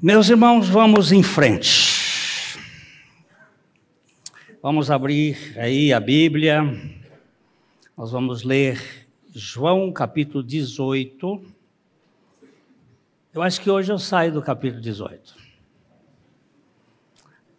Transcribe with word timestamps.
Meus 0.00 0.28
irmãos, 0.28 0.68
vamos 0.68 1.10
em 1.10 1.24
frente. 1.24 2.56
Vamos 4.62 4.92
abrir 4.92 5.58
aí 5.58 5.92
a 5.92 5.98
Bíblia. 5.98 6.62
Nós 7.96 8.12
vamos 8.12 8.44
ler 8.44 9.08
João 9.34 9.90
capítulo 9.90 10.44
18. 10.44 11.42
Eu 13.34 13.42
acho 13.42 13.60
que 13.60 13.68
hoje 13.68 13.90
eu 13.90 13.98
saio 13.98 14.32
do 14.32 14.40
capítulo 14.40 14.80
18. 14.80 15.34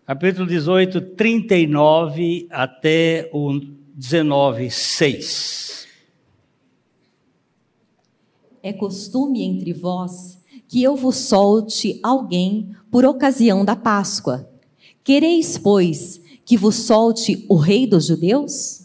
Capítulo 0.05 0.47
18, 0.47 1.01
39 1.01 2.47
até 2.49 3.29
o 3.33 3.59
19, 3.93 4.71
6. 4.71 5.87
É 8.63 8.71
costume 8.71 9.43
entre 9.43 9.73
vós 9.73 10.38
que 10.69 10.83
eu 10.83 10.95
vos 10.95 11.17
solte 11.17 11.99
alguém 12.03 12.75
por 12.91 13.03
ocasião 13.03 13.65
da 13.65 13.75
Páscoa. 13.75 14.47
Quereis, 15.03 15.57
pois, 15.57 16.21
que 16.45 16.55
vos 16.55 16.75
solte 16.75 17.43
o 17.49 17.55
rei 17.55 17.87
dos 17.87 18.05
judeus? 18.05 18.83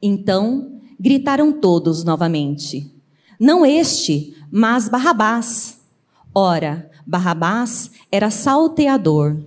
Então 0.00 0.80
gritaram 1.00 1.50
todos 1.50 2.04
novamente: 2.04 2.92
Não 3.40 3.64
este, 3.64 4.36
mas 4.50 4.86
Barrabás. 4.86 5.80
Ora, 6.34 6.90
Barrabás 7.06 7.90
era 8.12 8.30
salteador. 8.30 9.38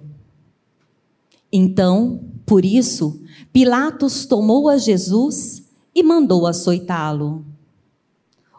Então, 1.52 2.22
por 2.44 2.66
isso, 2.66 3.22
Pilatos 3.54 4.26
tomou 4.26 4.68
a 4.68 4.78
Jesus 4.78 5.64
e 5.94 6.02
mandou 6.02 6.48
açoitá-lo. 6.48 7.46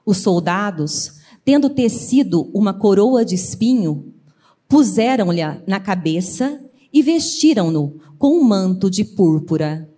Os 0.06 0.18
soldados 0.18 1.19
tendo 1.50 1.68
tecido 1.68 2.48
uma 2.54 2.72
coroa 2.72 3.24
de 3.24 3.34
espinho, 3.34 4.14
puseram-lhe 4.68 5.40
na 5.66 5.80
cabeça 5.80 6.64
e 6.92 7.02
vestiram-no 7.02 7.98
com 8.16 8.38
um 8.38 8.44
manto 8.44 8.88
de 8.88 9.02
púrpura. 9.02 9.90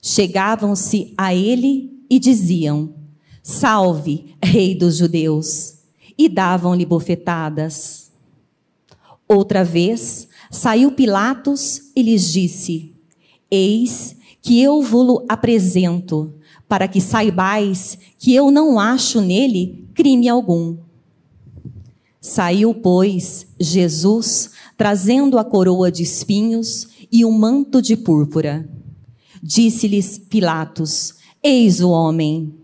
Chegavam-se 0.00 1.12
a 1.14 1.34
ele 1.34 1.92
e 2.08 2.18
diziam: 2.18 2.94
Salve, 3.42 4.34
Rei 4.42 4.74
dos 4.74 4.96
Judeus! 4.96 5.80
E 6.16 6.26
davam-lhe 6.26 6.86
bofetadas. 6.86 8.10
Outra 9.28 9.62
vez 9.62 10.26
saiu 10.50 10.92
Pilatos 10.92 11.92
e 11.94 12.00
lhes 12.00 12.32
disse: 12.32 12.94
Eis 13.50 14.16
que 14.44 14.60
eu 14.60 14.82
vos 14.82 15.24
apresento, 15.26 16.34
para 16.68 16.86
que 16.86 17.00
saibais 17.00 17.96
que 18.18 18.34
eu 18.34 18.50
não 18.50 18.78
acho 18.78 19.22
nele 19.22 19.88
crime 19.94 20.28
algum. 20.28 20.76
Saiu, 22.20 22.74
pois, 22.74 23.46
Jesus, 23.58 24.50
trazendo 24.76 25.38
a 25.38 25.44
coroa 25.44 25.90
de 25.90 26.02
espinhos 26.02 26.88
e 27.10 27.24
o 27.24 27.28
um 27.28 27.32
manto 27.32 27.80
de 27.80 27.96
púrpura. 27.96 28.68
Disse-lhes 29.42 30.18
Pilatos: 30.18 31.14
Eis 31.42 31.80
o 31.80 31.88
homem. 31.88 32.54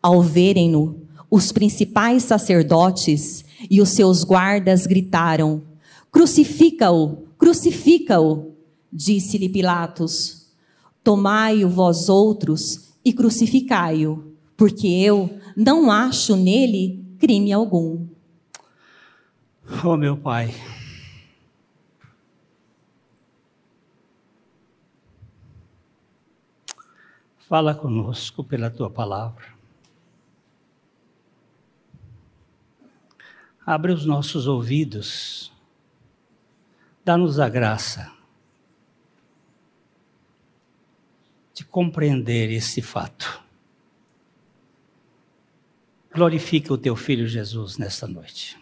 Ao 0.00 0.22
verem-no, 0.22 1.00
os 1.28 1.50
principais 1.50 2.22
sacerdotes 2.22 3.44
e 3.68 3.80
os 3.80 3.88
seus 3.88 4.22
guardas 4.22 4.86
gritaram: 4.86 5.62
Crucifica-o, 6.12 7.24
crucifica-o. 7.36 8.52
Disse-lhe 8.92 9.48
Pilatos: 9.48 10.43
Tomai-o 11.04 11.68
vós 11.68 12.08
outros 12.08 12.94
e 13.04 13.12
crucificai-o, 13.12 14.34
porque 14.56 14.88
eu 14.88 15.38
não 15.54 15.90
acho 15.90 16.34
nele 16.34 17.04
crime 17.18 17.52
algum. 17.52 18.06
Oh, 19.84 19.98
meu 19.98 20.16
Pai. 20.16 20.54
Fala 27.36 27.74
conosco 27.74 28.42
pela 28.42 28.70
tua 28.70 28.88
palavra. 28.88 29.52
Abre 33.66 33.92
os 33.92 34.06
nossos 34.06 34.46
ouvidos. 34.46 35.52
Dá-nos 37.04 37.38
a 37.38 37.48
graça 37.50 38.13
de 41.54 41.64
compreender 41.64 42.50
esse 42.50 42.82
fato. 42.82 43.42
Glorifica 46.12 46.74
o 46.74 46.78
teu 46.78 46.96
filho 46.96 47.26
Jesus 47.26 47.78
nesta 47.78 48.06
noite. 48.06 48.58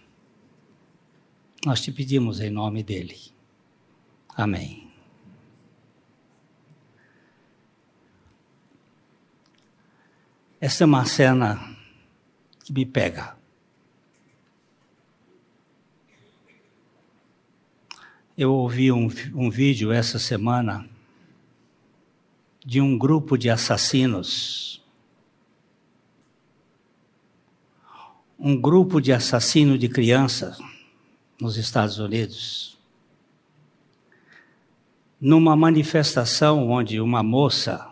Nós 1.65 1.81
te 1.81 1.91
pedimos 1.91 2.41
em 2.41 2.51
nome 2.51 2.83
dele. 2.83 3.19
Amém. 4.37 4.91
Essa 10.61 10.85
é 10.85 10.87
uma 10.87 11.05
cena 11.05 11.77
que 12.65 12.73
me 12.73 12.85
pega. 12.87 13.37
Eu 18.37 18.53
ouvi 18.53 18.91
um, 18.91 19.09
um 19.35 19.51
vídeo 19.51 19.93
essa 19.93 20.19
semana 20.19 20.89
de 22.65 22.81
um 22.81 22.97
grupo 22.97 23.37
de 23.37 23.51
assassinos. 23.51 24.83
Um 28.39 28.61
grupo 28.61 29.01
de 29.01 29.13
assassino 29.13 29.77
de 29.77 29.89
crianças 29.89 30.59
nos 31.41 31.57
Estados 31.57 31.99
Unidos, 31.99 32.79
numa 35.21 35.57
manifestação 35.57 36.71
onde 36.71 37.01
uma 37.01 37.23
moça 37.23 37.89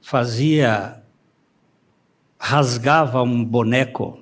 fazia, 0.00 1.02
rasgava 2.38 3.22
um 3.22 3.44
boneco 3.44 4.20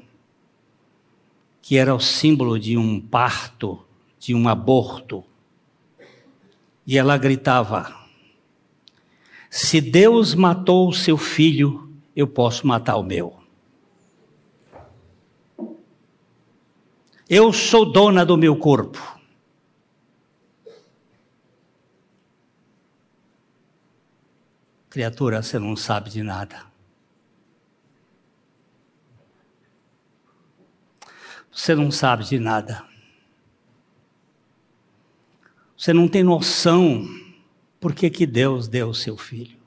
que 1.60 1.78
era 1.78 1.94
o 1.94 2.00
símbolo 2.00 2.58
de 2.58 2.76
um 2.76 3.00
parto, 3.00 3.82
de 4.18 4.34
um 4.34 4.48
aborto, 4.48 5.24
e 6.86 6.98
ela 6.98 7.16
gritava: 7.16 7.94
Se 9.50 9.80
Deus 9.80 10.34
matou 10.34 10.88
o 10.88 10.92
seu 10.92 11.16
filho, 11.16 11.92
eu 12.14 12.26
posso 12.26 12.66
matar 12.66 12.96
o 12.96 13.02
meu. 13.02 13.42
Eu 17.28 17.52
sou 17.52 17.90
dona 17.90 18.24
do 18.24 18.36
meu 18.36 18.56
corpo. 18.56 19.14
Criatura, 24.90 25.42
você 25.42 25.58
não 25.58 25.74
sabe 25.74 26.10
de 26.10 26.22
nada. 26.22 26.66
Você 31.50 31.74
não 31.74 31.90
sabe 31.90 32.24
de 32.24 32.38
nada. 32.38 32.93
Você 35.84 35.92
não 35.92 36.08
tem 36.08 36.22
noção 36.22 37.06
por 37.78 37.94
que, 37.94 38.08
que 38.08 38.24
Deus 38.24 38.66
deu 38.66 38.88
o 38.88 38.94
seu 38.94 39.18
filho. 39.18 39.58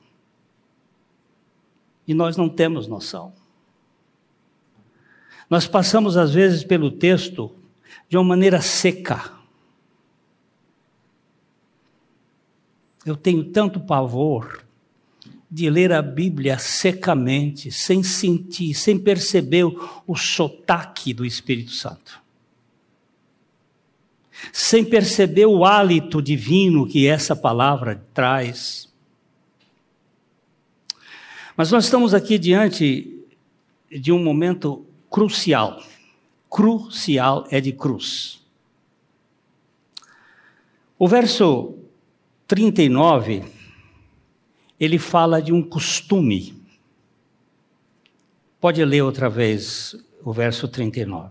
E 2.08 2.12
nós 2.12 2.36
não 2.36 2.48
temos 2.48 2.88
noção. 2.88 3.32
Nós 5.48 5.68
passamos, 5.68 6.16
às 6.16 6.34
vezes, 6.34 6.64
pelo 6.64 6.90
texto 6.90 7.54
de 8.08 8.16
uma 8.16 8.24
maneira 8.24 8.60
seca. 8.60 9.32
Eu 13.06 13.16
tenho 13.16 13.52
tanto 13.52 13.78
pavor 13.78 14.64
de 15.48 15.70
ler 15.70 15.92
a 15.92 16.02
Bíblia 16.02 16.58
secamente, 16.58 17.70
sem 17.70 18.02
sentir, 18.02 18.74
sem 18.74 18.98
perceber 18.98 19.66
o, 20.04 20.16
sotaque 20.16 21.14
do 21.14 21.24
Espírito 21.24 21.70
Santo. 21.70 22.20
Sem 24.52 24.84
perceber 24.84 25.46
o 25.46 25.64
hálito 25.64 26.22
divino 26.22 26.86
que 26.86 27.06
essa 27.06 27.34
palavra 27.34 28.04
traz. 28.14 28.88
Mas 31.56 31.72
nós 31.72 31.84
estamos 31.84 32.14
aqui 32.14 32.38
diante 32.38 33.24
de 33.90 34.12
um 34.12 34.22
momento 34.22 34.86
crucial. 35.10 35.82
Crucial 36.48 37.46
é 37.50 37.60
de 37.60 37.72
cruz. 37.72 38.40
O 40.98 41.06
verso 41.06 41.74
39, 42.46 43.44
ele 44.80 44.98
fala 44.98 45.40
de 45.40 45.52
um 45.52 45.62
costume. 45.62 46.54
Pode 48.60 48.84
ler 48.84 49.02
outra 49.02 49.28
vez 49.28 49.94
o 50.24 50.32
verso 50.32 50.66
39. 50.66 51.30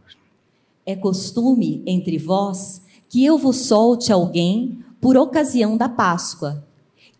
É 0.85 0.95
costume 0.95 1.83
entre 1.85 2.17
vós 2.17 2.81
que 3.09 3.23
eu 3.23 3.37
vos 3.37 3.57
solte 3.67 4.11
alguém 4.11 4.83
por 4.99 5.15
ocasião 5.17 5.77
da 5.77 5.87
Páscoa. 5.87 6.63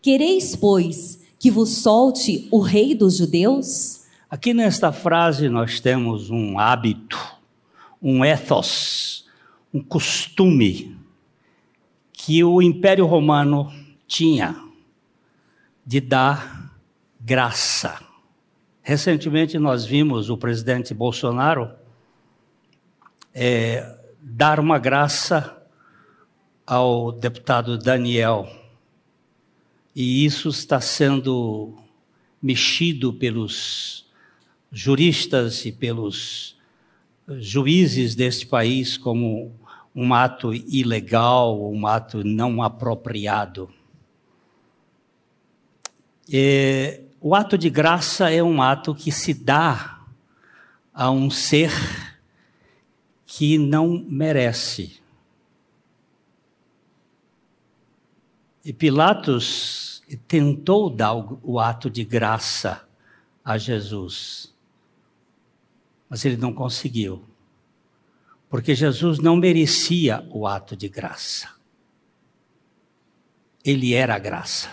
Quereis, 0.02 0.54
pois, 0.54 1.20
que 1.38 1.50
vos 1.50 1.70
solte 1.78 2.48
o 2.50 2.60
rei 2.60 2.94
dos 2.94 3.16
judeus? 3.16 4.04
Aqui 4.30 4.52
nesta 4.52 4.92
frase 4.92 5.48
nós 5.48 5.80
temos 5.80 6.30
um 6.30 6.58
hábito, 6.58 7.18
um 8.02 8.24
ethos, 8.24 9.26
um 9.72 9.82
costume 9.82 10.96
que 12.12 12.42
o 12.44 12.60
Império 12.60 13.06
Romano 13.06 13.72
tinha 14.06 14.56
de 15.86 16.00
dar 16.00 16.74
graça. 17.20 18.00
Recentemente 18.82 19.58
nós 19.58 19.84
vimos 19.84 20.28
o 20.28 20.36
presidente 20.36 20.92
Bolsonaro 20.92 21.70
é, 23.34 23.96
dar 24.20 24.60
uma 24.60 24.78
graça 24.78 25.57
ao 26.68 27.10
deputado 27.10 27.78
Daniel. 27.78 28.46
E 29.96 30.26
isso 30.26 30.50
está 30.50 30.82
sendo 30.82 31.72
mexido 32.42 33.10
pelos 33.10 34.06
juristas 34.70 35.64
e 35.64 35.72
pelos 35.72 36.58
juízes 37.38 38.14
deste 38.14 38.46
país 38.46 38.98
como 38.98 39.50
um 39.94 40.12
ato 40.12 40.52
ilegal, 40.52 41.72
um 41.72 41.86
ato 41.86 42.22
não 42.22 42.62
apropriado. 42.62 43.70
É, 46.30 47.00
o 47.18 47.34
ato 47.34 47.56
de 47.56 47.70
graça 47.70 48.30
é 48.30 48.42
um 48.42 48.60
ato 48.60 48.94
que 48.94 49.10
se 49.10 49.32
dá 49.32 50.02
a 50.92 51.10
um 51.10 51.30
ser 51.30 51.72
que 53.24 53.56
não 53.56 54.04
merece. 54.06 55.07
E 58.68 58.72
Pilatos 58.74 60.02
tentou 60.26 60.90
dar 60.90 61.14
o 61.14 61.58
ato 61.58 61.88
de 61.88 62.04
graça 62.04 62.86
a 63.42 63.56
Jesus, 63.56 64.54
mas 66.06 66.22
ele 66.26 66.36
não 66.36 66.52
conseguiu, 66.52 67.24
porque 68.46 68.74
Jesus 68.74 69.20
não 69.20 69.36
merecia 69.36 70.22
o 70.30 70.46
ato 70.46 70.76
de 70.76 70.86
graça. 70.86 71.48
Ele 73.64 73.94
era 73.94 74.16
a 74.16 74.18
graça. 74.18 74.68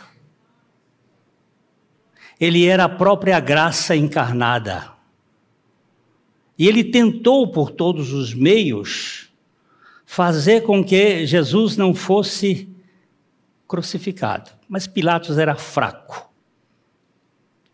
Ele 2.37 2.65
era 2.65 2.83
a 2.83 2.89
própria 2.89 3.39
graça 3.39 3.95
encarnada. 3.95 4.91
E 6.59 6.67
ele 6.67 6.83
tentou 6.83 7.49
por 7.49 7.71
todos 7.71 8.11
os 8.11 8.33
meios 8.33 9.31
fazer 10.05 10.63
com 10.63 10.83
que 10.83 11.25
Jesus 11.25 11.77
não 11.77 11.95
fosse 11.95 12.74
crucificado. 13.67 14.51
Mas 14.67 14.87
Pilatos 14.87 15.37
era 15.37 15.55
fraco. 15.55 16.29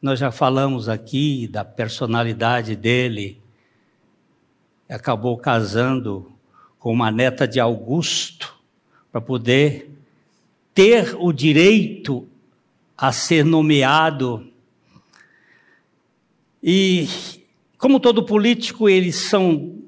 Nós 0.02 0.20
já 0.20 0.32
falamos 0.32 0.90
aqui 0.90 1.48
da 1.48 1.64
personalidade 1.64 2.76
dele. 2.76 3.42
Acabou 4.90 5.38
casando 5.38 6.32
com 6.80 6.92
uma 6.92 7.12
neta 7.12 7.48
de 7.48 7.60
Augusto 7.60 8.60
para 9.12 9.22
poder 9.22 9.92
ter 10.74 11.16
o 11.20 11.32
direito 11.32 12.28
a 12.98 13.12
ser 13.12 13.46
nomeado. 13.46 14.52
E, 16.64 17.08
como 17.78 18.00
todo 18.00 18.26
político, 18.26 18.90
eles 18.90 19.16
são 19.16 19.84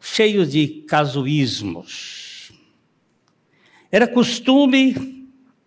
cheios 0.00 0.52
de 0.52 0.68
casuísmos. 0.86 2.52
Era 3.90 4.06
costume 4.06 5.17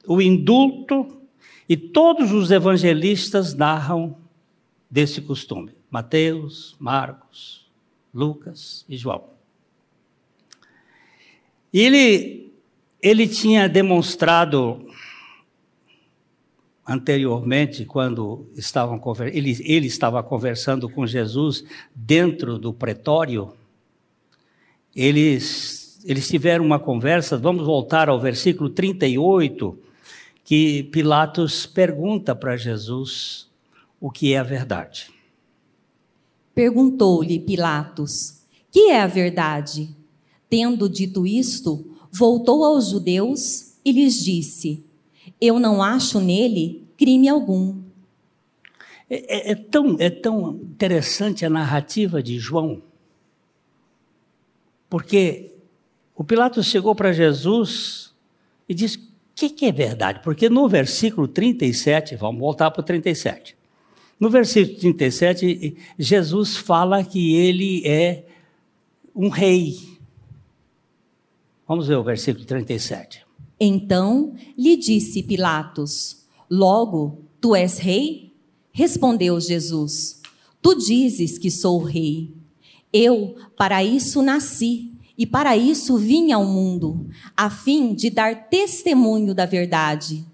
o 0.08 0.22
indulto, 0.22 1.22
e 1.68 1.78
todos 1.78 2.32
os 2.32 2.52
evangelistas 2.52 3.54
narram 3.54 4.18
desse 4.90 5.22
costume: 5.22 5.72
Mateus, 5.90 6.76
Marcos, 6.80 7.70
Lucas 8.14 8.86
e 8.90 8.98
João. 8.98 9.24
Ele, 11.74 12.52
ele 13.02 13.28
tinha 13.28 13.70
demonstrado 13.70 14.86
anteriormente, 16.86 17.86
quando 17.86 18.46
estavam 18.56 19.02
ele, 19.32 19.58
ele 19.62 19.88
estava 19.88 20.22
conversando 20.22 20.90
com 20.90 21.08
Jesus 21.08 21.64
dentro 21.96 22.58
do 22.58 22.74
pretório, 22.74 23.54
eles, 24.94 26.04
eles 26.04 26.28
tiveram 26.28 26.66
uma 26.66 26.80
conversa, 26.80 27.38
vamos 27.38 27.66
voltar 27.66 28.10
ao 28.10 28.20
versículo 28.20 28.70
38, 28.70 29.80
que 30.52 30.84
Pilatos 30.84 31.66
pergunta 31.66 32.36
para 32.36 32.58
Jesus 32.58 33.50
o 34.02 34.12
que 34.12 34.34
é 34.34 34.38
a 34.38 34.44
verdade. 34.44 35.10
Perguntou-lhe 36.54 37.40
Pilatos: 37.40 38.42
Que 38.70 38.90
é 38.90 39.02
a 39.02 39.08
verdade? 39.08 39.96
Tendo 40.50 40.90
dito 40.90 41.26
isto, 41.26 41.96
voltou 42.12 42.66
aos 42.66 42.90
judeus 42.90 43.78
e 43.86 43.94
lhes 43.94 44.22
disse: 44.22 44.86
Eu 45.40 45.58
não 45.58 45.82
acho 45.82 46.20
nele 46.20 46.86
crime 46.98 47.30
algum. 47.30 47.82
É, 49.10 49.52
é, 49.52 49.52
é 49.52 49.56
tão, 49.56 49.96
é 50.00 50.10
tão 50.10 50.56
interessante 50.56 51.46
a 51.46 51.50
narrativa 51.50 52.22
de 52.22 52.38
João, 52.38 52.82
porque 54.90 55.56
o 56.14 56.26
Pilatos 56.26 56.66
chegou 56.66 56.94
para 56.94 57.14
Jesus 57.14 58.14
e 58.68 58.74
disse: 58.74 59.11
que, 59.42 59.50
que 59.50 59.66
é 59.66 59.72
verdade? 59.72 60.22
Porque 60.24 60.50
no 60.50 60.68
versículo 60.70 61.28
37, 61.28 62.16
vamos 62.16 62.40
voltar 62.40 62.70
para 62.70 62.82
o 62.82 62.84
37. 62.84 63.56
No 64.20 64.30
versículo 64.30 64.78
37, 64.78 65.76
Jesus 65.98 66.56
fala 66.56 67.04
que 67.04 67.36
ele 67.36 67.82
é 67.88 68.26
um 69.16 69.30
rei. 69.30 69.80
Vamos 71.68 71.88
ver 71.88 71.96
o 71.96 72.04
versículo 72.04 72.46
37. 72.46 73.26
Então 73.60 74.36
lhe 74.56 74.78
disse 74.78 75.24
Pilatos: 75.24 76.28
Logo, 76.48 77.24
tu 77.40 77.56
és 77.56 77.80
rei? 77.80 78.34
Respondeu 78.72 79.40
Jesus: 79.40 80.22
Tu 80.62 80.76
dizes 80.76 81.40
que 81.40 81.50
sou 81.50 81.80
rei. 81.80 82.32
Eu 82.94 83.36
para 83.58 83.84
isso 83.84 84.22
nasci 84.22 84.91
e 85.18 85.26
para 85.26 85.56
isso 85.56 85.98
vim 85.98 86.32
ao 86.32 86.46
mundo, 86.46 87.08
a 87.36 87.50
fim 87.50 87.94
de 87.94 88.10
dar 88.10 88.50
testemunho 88.50 89.34
da 89.34 89.46
verdade. 89.46 90.26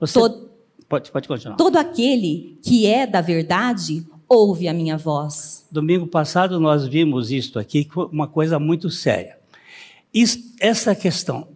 Você... 0.00 0.14
Todo... 0.14 0.50
Pode, 0.88 1.10
pode 1.10 1.28
continuar. 1.28 1.56
Todo 1.56 1.76
aquele 1.76 2.58
que 2.62 2.86
é 2.86 3.06
da 3.06 3.20
verdade 3.20 4.04
ouve 4.28 4.68
a 4.68 4.74
minha 4.74 4.96
voz. 4.96 5.66
Domingo 5.70 6.06
passado 6.06 6.58
nós 6.58 6.86
vimos 6.86 7.30
isto 7.30 7.58
aqui, 7.58 7.88
uma 8.10 8.26
coisa 8.26 8.58
muito 8.58 8.90
séria. 8.90 9.38
Isso, 10.12 10.54
essa 10.60 10.94
questão, 10.94 11.48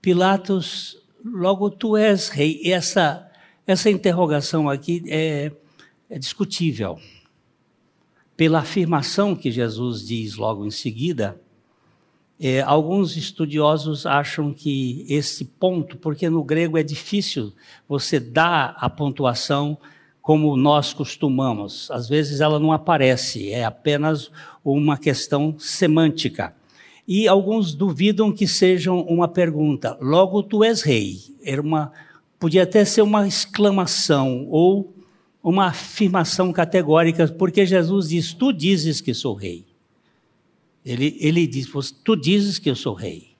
Pilatos, 0.00 0.98
logo 1.24 1.70
tu 1.70 1.96
és 1.96 2.28
rei, 2.28 2.60
essa, 2.64 3.28
essa 3.66 3.90
interrogação 3.90 4.68
aqui 4.68 5.02
é, 5.08 5.50
é 6.10 6.18
discutível. 6.18 6.98
Pela 8.36 8.60
afirmação 8.60 9.34
que 9.34 9.50
Jesus 9.50 10.06
diz 10.06 10.34
logo 10.34 10.66
em 10.66 10.70
seguida, 10.70 11.40
é, 12.40 12.60
alguns 12.60 13.16
estudiosos 13.16 14.06
acham 14.06 14.52
que 14.52 15.06
esse 15.08 15.44
ponto, 15.44 15.96
porque 15.96 16.28
no 16.28 16.42
grego 16.42 16.76
é 16.76 16.82
difícil 16.82 17.52
você 17.88 18.18
dar 18.18 18.76
a 18.78 18.90
pontuação 18.90 19.78
como 20.20 20.56
nós 20.56 20.92
costumamos, 20.92 21.90
às 21.90 22.08
vezes 22.08 22.40
ela 22.40 22.58
não 22.58 22.72
aparece, 22.72 23.50
é 23.50 23.62
apenas 23.62 24.30
uma 24.64 24.96
questão 24.96 25.54
semântica. 25.58 26.54
E 27.06 27.28
alguns 27.28 27.74
duvidam 27.74 28.32
que 28.32 28.46
sejam 28.46 29.02
uma 29.02 29.28
pergunta. 29.28 29.98
Logo 30.00 30.42
tu 30.42 30.64
és 30.64 30.80
rei. 30.80 31.18
Era 31.44 31.60
uma, 31.60 31.92
podia 32.38 32.62
até 32.62 32.82
ser 32.86 33.02
uma 33.02 33.28
exclamação 33.28 34.46
ou 34.48 34.94
uma 35.42 35.66
afirmação 35.66 36.50
categórica, 36.50 37.28
porque 37.28 37.66
Jesus 37.66 38.08
diz: 38.08 38.32
Tu 38.32 38.50
dizes 38.50 39.02
que 39.02 39.12
sou 39.12 39.34
rei. 39.34 39.66
Ele, 40.84 41.16
ele 41.18 41.46
diz: 41.46 41.68
Tu 42.04 42.16
dizes 42.16 42.58
que 42.58 42.68
eu 42.68 42.76
sou 42.76 42.94
rei. 42.94 43.34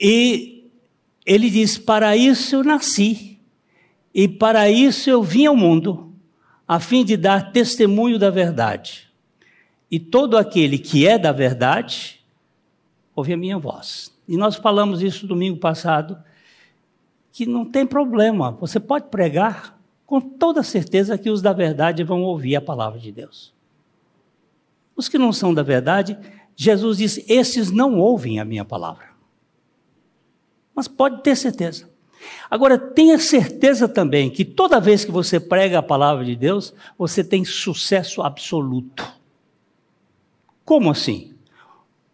E 0.00 0.70
ele 1.24 1.50
diz: 1.50 1.76
Para 1.76 2.16
isso 2.16 2.56
eu 2.56 2.64
nasci, 2.64 3.38
e 4.14 4.26
para 4.26 4.70
isso 4.70 5.10
eu 5.10 5.22
vim 5.22 5.46
ao 5.46 5.56
mundo, 5.56 6.12
a 6.66 6.80
fim 6.80 7.04
de 7.04 7.16
dar 7.16 7.52
testemunho 7.52 8.18
da 8.18 8.30
verdade. 8.30 9.06
E 9.90 10.00
todo 10.00 10.36
aquele 10.36 10.78
que 10.78 11.06
é 11.06 11.18
da 11.18 11.32
verdade, 11.32 12.20
ouve 13.14 13.32
a 13.32 13.36
minha 13.36 13.58
voz. 13.58 14.12
E 14.26 14.36
nós 14.36 14.56
falamos 14.56 15.02
isso 15.02 15.26
domingo 15.26 15.58
passado, 15.58 16.18
que 17.30 17.46
não 17.46 17.64
tem 17.64 17.86
problema, 17.86 18.50
você 18.52 18.80
pode 18.80 19.08
pregar 19.08 19.78
com 20.06 20.20
toda 20.20 20.62
certeza 20.62 21.18
que 21.18 21.28
os 21.28 21.42
da 21.42 21.52
verdade 21.52 22.02
vão 22.02 22.22
ouvir 22.22 22.56
a 22.56 22.60
palavra 22.60 22.98
de 22.98 23.12
Deus. 23.12 23.55
Os 24.96 25.08
que 25.08 25.18
não 25.18 25.32
são 25.32 25.52
da 25.52 25.62
verdade, 25.62 26.18
Jesus 26.56 26.98
diz: 26.98 27.24
esses 27.28 27.70
não 27.70 27.98
ouvem 27.98 28.40
a 28.40 28.44
minha 28.44 28.64
palavra. 28.64 29.08
Mas 30.74 30.88
pode 30.88 31.22
ter 31.22 31.36
certeza. 31.36 31.88
Agora, 32.50 32.78
tenha 32.78 33.18
certeza 33.18 33.88
também 33.88 34.30
que 34.30 34.44
toda 34.44 34.80
vez 34.80 35.04
que 35.04 35.10
você 35.10 35.38
prega 35.38 35.78
a 35.78 35.82
palavra 35.82 36.24
de 36.24 36.34
Deus, 36.34 36.74
você 36.98 37.22
tem 37.22 37.44
sucesso 37.44 38.22
absoluto. 38.22 39.06
Como 40.64 40.90
assim? 40.90 41.34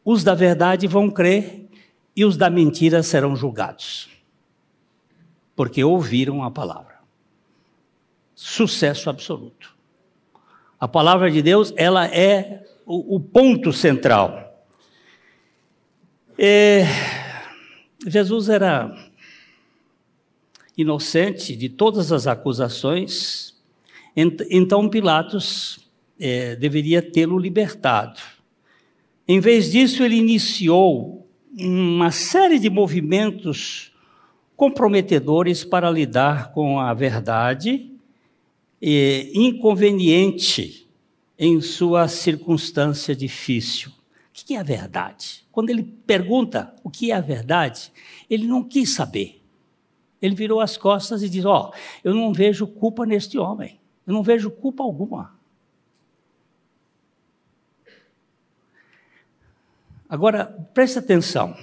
Os 0.05 0.25
da 0.25 0.35
verdade 0.35 0.87
vão 0.87 1.09
crer 1.11 1.69
e 2.15 2.25
os 2.25 2.37
da 2.37 2.51
mentira 2.51 3.03
serão 3.03 3.37
julgados. 3.37 4.11
Porque 5.55 5.83
ouviram 5.83 6.43
a 6.43 6.51
palavra. 6.51 7.01
Sucesso 8.35 9.09
absoluto. 9.09 9.75
A 10.79 10.89
palavra 10.89 11.31
de 11.31 11.41
Deus, 11.41 11.73
ela 11.77 12.07
é 12.07 12.65
o, 12.93 13.17
o 13.17 13.21
ponto 13.21 13.73
central. 13.73 14.67
É, 16.39 16.85
Jesus 18.07 18.51
era 18.51 18.95
inocente 20.77 21.57
de 21.57 21.71
todas 21.71 22.13
as 22.13 22.27
acusações, 22.27 23.55
então 24.15 24.91
Pilatos 24.91 25.89
é, 26.21 26.55
deveria 26.57 27.01
tê-lo 27.01 27.39
libertado. 27.39 28.21
Em 29.27 29.41
vez 29.41 29.73
disso, 29.73 30.03
ele 30.03 30.17
iniciou 30.17 31.27
uma 31.59 32.11
série 32.11 32.59
de 32.59 32.69
movimentos 32.69 33.91
comprometedores 34.55 35.65
para 35.65 35.91
lidar 35.91 36.53
com 36.53 36.79
a 36.79 36.93
verdade 36.93 37.91
e 38.83 39.31
inconveniente 39.35 40.82
em 41.45 41.61
sua 41.61 42.07
circunstância 42.07 43.17
difícil. 43.17 43.91
O 43.91 43.95
que 44.33 44.55
é 44.55 44.61
a 44.61 44.63
verdade? 44.63 45.45
Quando 45.51 45.71
ele 45.71 45.83
pergunta 45.83 46.73
o 46.85 46.89
que 46.89 47.11
é 47.11 47.17
a 47.17 47.21
verdade, 47.21 47.93
ele 48.31 48.47
não 48.47 48.63
quis 48.63 48.95
saber. 48.95 49.43
Ele 50.23 50.37
virou 50.37 50.61
as 50.61 50.77
costas 50.77 51.21
e 51.21 51.29
diz: 51.29 51.45
Ó, 51.45 51.73
oh, 51.73 51.77
eu 52.05 52.15
não 52.15 52.33
vejo 52.33 52.65
culpa 52.65 53.05
neste 53.05 53.39
homem, 53.39 53.81
eu 54.07 54.15
não 54.15 54.23
vejo 54.23 54.53
culpa 54.53 54.85
alguma. 54.85 55.37
Agora, 60.09 60.45
preste 60.73 61.01
atenção, 61.01 61.57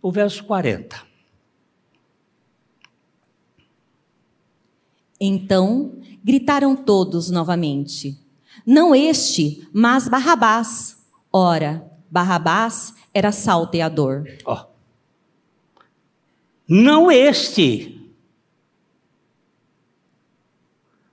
o 0.00 0.10
verso 0.10 0.42
40. 0.44 1.06
Então 5.20 6.00
gritaram 6.24 6.74
todos 6.74 7.28
novamente: 7.28 8.18
Não 8.66 8.94
este, 8.94 9.66
mas 9.72 10.08
Barrabás. 10.08 10.96
Ora, 11.32 11.84
Barrabás 12.10 12.94
era 13.12 13.32
salteador. 13.32 14.24
Oh. 14.44 14.66
Não 16.68 17.10
este, 17.10 17.98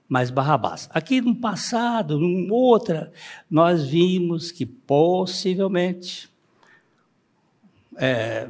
mas 0.08 0.30
Barrabás. 0.30 0.88
Aqui 0.92 1.20
no 1.20 1.34
passado, 1.34 2.22
em 2.22 2.50
outra, 2.50 3.12
nós 3.50 3.86
vimos 3.86 4.50
que 4.52 4.64
possivelmente 4.64 6.30
é, 7.96 8.48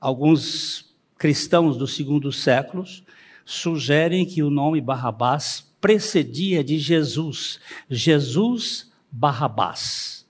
alguns 0.00 0.94
cristãos 1.16 1.76
do 1.76 1.86
segundo 1.86 2.30
século 2.30 2.84
sugerem 3.44 4.24
que 4.24 4.42
o 4.42 4.50
nome 4.50 4.80
Barrabás 4.80 5.73
precedia 5.84 6.64
de 6.64 6.78
Jesus. 6.78 7.60
Jesus 7.90 8.90
Barrabás. 9.12 10.26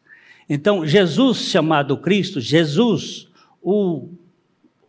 Então, 0.49 0.85
Jesus 0.85 1.43
chamado 1.43 1.97
Cristo, 1.97 2.41
Jesus, 2.41 3.29
o, 3.63 4.09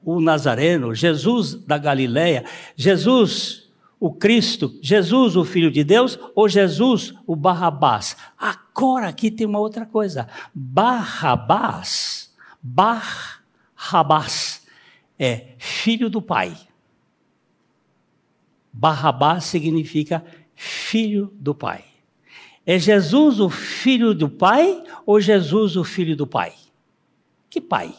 o 0.04 0.20
Nazareno, 0.20 0.96
Jesus 0.96 1.54
da 1.54 1.78
Galileia, 1.78 2.46
Jesus 2.76 3.70
o 4.00 4.12
Cristo, 4.12 4.76
Jesus 4.82 5.36
o 5.36 5.46
Filho 5.46 5.70
de 5.70 5.84
Deus 5.84 6.18
ou 6.34 6.50
Jesus 6.50 7.14
o 7.28 7.36
Barrabás. 7.36 8.18
Agora 8.36 9.08
aqui 9.08 9.30
tem 9.30 9.46
uma 9.46 9.60
outra 9.60 9.86
coisa. 9.86 10.28
Barrabás 10.52 12.34
Barrabás 12.60 14.66
é 15.20 15.50
filho 15.60 16.10
do 16.10 16.20
pai. 16.20 16.58
Barrabás 18.74 19.44
significa 19.44 20.26
filho 20.56 21.32
do 21.36 21.54
pai. 21.54 21.84
É 22.66 22.80
Jesus 22.80 23.40
o 23.40 23.50
filho 23.50 24.14
do 24.14 24.30
pai 24.30 24.84
ou 25.06 25.20
Jesus 25.20 25.76
o 25.76 25.84
filho 25.84 26.16
do 26.16 26.26
pai? 26.26 26.54
Que 27.50 27.62
pai? 27.62 27.94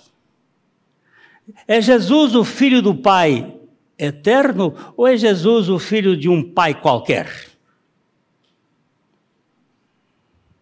É 1.66 1.80
Jesus 1.80 2.34
o 2.34 2.44
filho 2.44 2.82
do 2.82 2.94
pai 2.94 3.54
eterno 3.98 4.74
ou 4.96 5.06
é 5.06 5.16
Jesus 5.16 5.68
o 5.68 5.78
filho 5.78 6.16
de 6.16 6.28
um 6.28 6.42
pai 6.42 6.74
qualquer? 6.80 7.50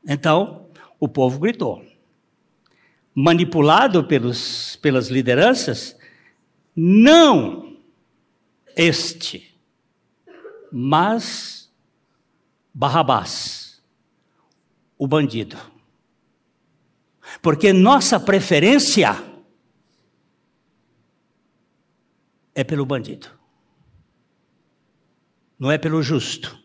Então, 0.07 0.67
o 1.01 1.09
povo 1.09 1.39
gritou 1.39 1.83
manipulado 3.15 4.03
pelos, 4.05 4.77
pelas 4.77 5.09
lideranças, 5.09 5.97
não 6.75 7.77
este, 8.77 9.55
mas 10.73 11.64
Barrabás, 12.75 13.81
o 14.99 15.07
bandido. 15.07 15.57
Porque 17.41 17.73
nossa 17.73 18.19
preferência 18.19 19.23
é 22.53 22.65
pelo 22.65 22.85
bandido, 22.85 23.29
não 25.59 25.71
é 25.71 25.79
pelo 25.79 26.03
justo. 26.03 26.59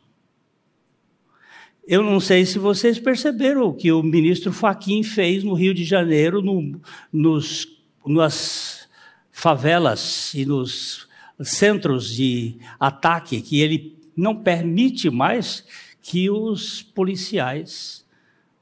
Eu 1.87 2.03
não 2.03 2.19
sei 2.19 2.45
se 2.45 2.59
vocês 2.59 2.99
perceberam 2.99 3.63
o 3.63 3.73
que 3.73 3.91
o 3.91 4.03
ministro 4.03 4.51
Faquim 4.51 5.01
fez 5.01 5.43
no 5.43 5.53
Rio 5.53 5.73
de 5.73 5.83
Janeiro, 5.83 6.41
no, 6.41 6.79
nos, 7.11 7.67
nas 8.05 8.87
favelas 9.31 10.33
e 10.33 10.45
nos 10.45 11.07
centros 11.41 12.13
de 12.13 12.59
ataque, 12.79 13.41
que 13.41 13.59
ele 13.59 13.97
não 14.15 14.35
permite 14.35 15.09
mais 15.09 15.65
que 16.01 16.29
os 16.29 16.81
policiais 16.81 18.05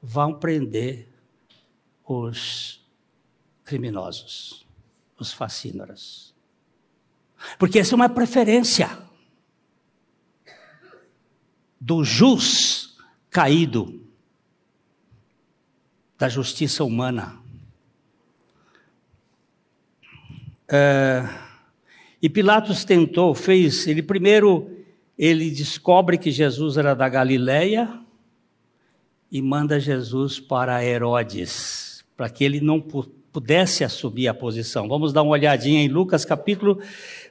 vão 0.02 0.34
prender 0.34 1.08
os 2.04 2.80
criminosos, 3.64 4.66
os 5.18 5.32
fascínoras. 5.32 6.34
Porque 7.58 7.78
essa 7.78 7.94
é 7.94 7.96
uma 7.96 8.08
preferência 8.08 8.98
do 11.80 12.02
jus 12.02 12.96
caído 13.30 14.04
da 16.18 16.28
justiça 16.28 16.82
humana. 16.82 17.40
É, 20.66 21.22
e 22.20 22.28
Pilatos 22.28 22.84
tentou, 22.84 23.32
fez, 23.34 23.86
ele 23.86 24.02
primeiro, 24.02 24.77
ele 25.18 25.50
descobre 25.50 26.16
que 26.16 26.30
Jesus 26.30 26.76
era 26.76 26.94
da 26.94 27.08
Galileia 27.08 27.98
e 29.30 29.42
manda 29.42 29.80
Jesus 29.80 30.38
para 30.38 30.84
Herodes, 30.84 32.04
para 32.16 32.30
que 32.30 32.44
ele 32.44 32.60
não 32.60 32.80
pudesse 32.80 33.82
assumir 33.82 34.28
a 34.28 34.34
posição. 34.34 34.88
Vamos 34.88 35.12
dar 35.12 35.22
uma 35.22 35.32
olhadinha 35.32 35.82
em 35.82 35.88
Lucas 35.88 36.24
capítulo 36.24 36.80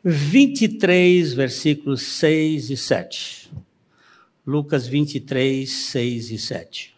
23, 0.04 1.34
versículos 1.34 2.02
6 2.02 2.70
e 2.72 2.78
7. 2.78 3.52
Lucas 4.46 4.86
23, 4.86 5.70
6 5.70 6.32
e 6.32 6.38
7. 6.38 6.96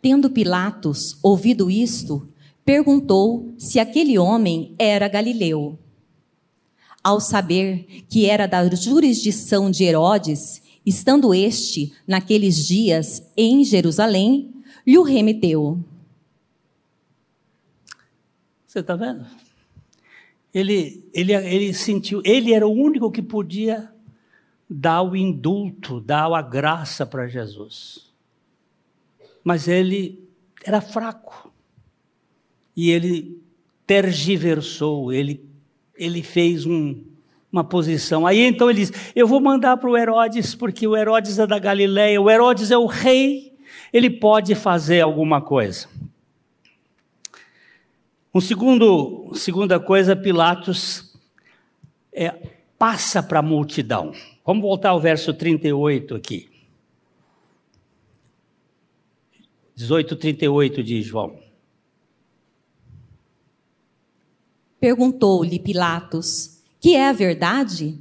Tendo 0.00 0.30
Pilatos 0.30 1.18
ouvido 1.22 1.70
isto, 1.70 2.28
perguntou 2.64 3.52
se 3.58 3.80
aquele 3.80 4.18
homem 4.18 4.74
era 4.78 5.08
galileu. 5.08 5.78
Ao 7.02 7.20
saber 7.20 8.04
que 8.08 8.26
era 8.26 8.46
da 8.46 8.68
jurisdição 8.74 9.70
de 9.70 9.84
Herodes, 9.84 10.62
estando 10.84 11.32
este, 11.34 11.92
naqueles 12.06 12.66
dias, 12.66 13.22
em 13.36 13.64
Jerusalém, 13.64 14.54
lhe 14.86 14.98
o 14.98 15.02
remeteu. 15.02 15.82
Você 18.66 18.80
está 18.80 18.96
vendo? 18.96 19.24
Ele, 20.52 21.08
ele, 21.14 21.32
ele 21.34 21.74
sentiu, 21.74 22.20
ele 22.24 22.52
era 22.52 22.66
o 22.66 22.72
único 22.72 23.10
que 23.10 23.22
podia 23.22 23.92
dá 24.68 25.00
o 25.00 25.16
indulto, 25.16 26.00
dá 26.00 26.24
a 26.24 26.42
graça 26.42 27.06
para 27.06 27.26
Jesus. 27.26 28.12
Mas 29.42 29.66
ele 29.66 30.22
era 30.64 30.80
fraco. 30.80 31.50
E 32.76 32.90
ele 32.90 33.40
tergiversou, 33.86 35.12
ele, 35.12 35.47
ele 35.98 36.22
fez 36.22 36.64
um, 36.64 37.02
uma 37.52 37.64
posição. 37.64 38.26
Aí 38.26 38.40
então 38.40 38.70
ele 38.70 38.80
diz: 38.80 38.92
Eu 39.14 39.26
vou 39.26 39.40
mandar 39.40 39.76
para 39.76 39.90
o 39.90 39.96
Herodes, 39.96 40.54
porque 40.54 40.86
o 40.86 40.96
Herodes 40.96 41.38
é 41.38 41.46
da 41.46 41.58
Galileia, 41.58 42.20
o 42.20 42.30
Herodes 42.30 42.70
é 42.70 42.78
o 42.78 42.86
rei, 42.86 43.52
ele 43.92 44.08
pode 44.08 44.54
fazer 44.54 45.00
alguma 45.00 45.40
coisa. 45.40 45.88
Um 48.34 48.40
segundo, 48.40 49.32
segunda 49.34 49.80
coisa, 49.80 50.14
Pilatos 50.14 51.18
é, 52.12 52.30
passa 52.78 53.22
para 53.22 53.40
a 53.40 53.42
multidão. 53.42 54.12
Vamos 54.44 54.62
voltar 54.62 54.90
ao 54.90 55.00
verso 55.00 55.34
38 55.34 56.14
aqui. 56.14 56.48
18:38 59.76 60.82
de 60.82 61.02
João. 61.02 61.47
Perguntou-lhe 64.80 65.58
Pilatos: 65.58 66.60
Que 66.80 66.94
é 66.94 67.08
a 67.08 67.12
verdade? 67.12 67.98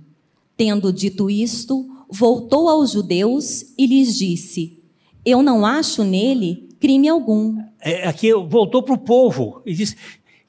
Tendo 0.55 0.91
dito 0.91 1.29
isto, 1.29 1.85
voltou 2.09 2.69
aos 2.69 2.91
judeus 2.91 3.73
e 3.77 3.85
lhes 3.85 4.17
disse: 4.17 4.79
Eu 5.25 5.41
não 5.41 5.65
acho 5.65 6.03
nele 6.03 6.67
crime 6.79 7.07
algum. 7.07 7.57
É, 7.81 8.07
aqui 8.07 8.33
voltou 8.33 8.83
para 8.83 8.93
o 8.93 8.97
povo 8.97 9.61
e 9.65 9.73
disse 9.73 9.95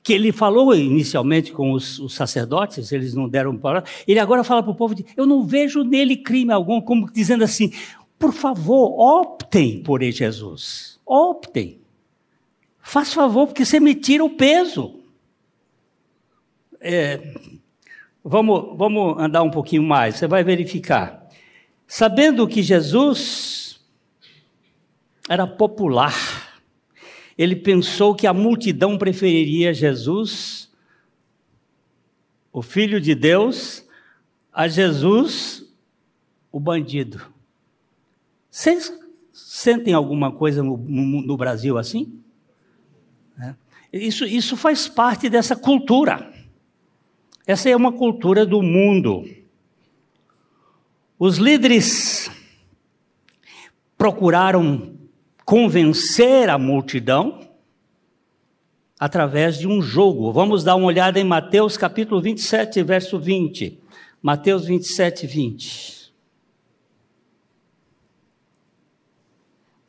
que 0.02 0.12
ele 0.12 0.32
falou 0.32 0.74
inicialmente 0.74 1.52
com 1.52 1.72
os, 1.72 1.98
os 1.98 2.14
sacerdotes, 2.14 2.92
eles 2.92 3.12
não 3.14 3.28
deram 3.28 3.56
palavra. 3.56 3.88
Ele 4.06 4.18
agora 4.18 4.44
fala 4.44 4.62
para 4.62 4.72
o 4.72 4.74
povo: 4.74 4.94
Eu 5.16 5.26
não 5.26 5.44
vejo 5.44 5.82
nele 5.82 6.16
crime 6.16 6.52
algum, 6.52 6.80
como 6.80 7.10
dizendo 7.12 7.44
assim: 7.44 7.72
Por 8.18 8.32
favor, 8.32 8.98
optem 8.98 9.82
por 9.82 10.02
Jesus. 10.02 10.98
Optem. 11.04 11.78
Faz 12.80 13.12
favor, 13.12 13.46
porque 13.46 13.64
você 13.64 13.78
me 13.78 13.94
tira 13.94 14.24
o 14.24 14.30
peso. 14.30 14.97
É, 16.80 17.34
vamos, 18.22 18.76
vamos 18.76 19.18
andar 19.18 19.42
um 19.42 19.50
pouquinho 19.50 19.82
mais, 19.82 20.16
você 20.16 20.26
vai 20.26 20.44
verificar. 20.44 21.26
Sabendo 21.86 22.46
que 22.46 22.62
Jesus 22.62 23.80
era 25.28 25.46
popular, 25.46 26.14
ele 27.36 27.56
pensou 27.56 28.14
que 28.14 28.26
a 28.26 28.34
multidão 28.34 28.98
preferiria 28.98 29.72
Jesus, 29.72 30.70
o 32.52 32.62
Filho 32.62 33.00
de 33.00 33.14
Deus, 33.14 33.86
a 34.52 34.66
Jesus, 34.66 35.64
o 36.50 36.58
bandido. 36.58 37.32
Vocês 38.50 38.92
sentem 39.32 39.94
alguma 39.94 40.32
coisa 40.32 40.62
no, 40.62 40.76
no, 40.76 41.22
no 41.22 41.36
Brasil 41.36 41.78
assim? 41.78 42.20
É. 43.40 43.54
Isso, 43.92 44.24
isso 44.24 44.56
faz 44.56 44.88
parte 44.88 45.28
dessa 45.28 45.54
cultura. 45.54 46.32
Essa 47.48 47.70
é 47.70 47.74
uma 47.74 47.90
cultura 47.90 48.44
do 48.44 48.62
mundo. 48.62 49.24
Os 51.18 51.38
líderes 51.38 52.30
procuraram 53.96 54.98
convencer 55.46 56.50
a 56.50 56.58
multidão 56.58 57.40
através 59.00 59.58
de 59.58 59.66
um 59.66 59.80
jogo. 59.80 60.30
Vamos 60.30 60.62
dar 60.62 60.76
uma 60.76 60.88
olhada 60.88 61.18
em 61.18 61.24
Mateus 61.24 61.78
capítulo 61.78 62.20
27, 62.20 62.82
verso 62.82 63.18
20. 63.18 63.80
Mateus 64.20 64.66
27, 64.66 65.26
20. 65.26 66.12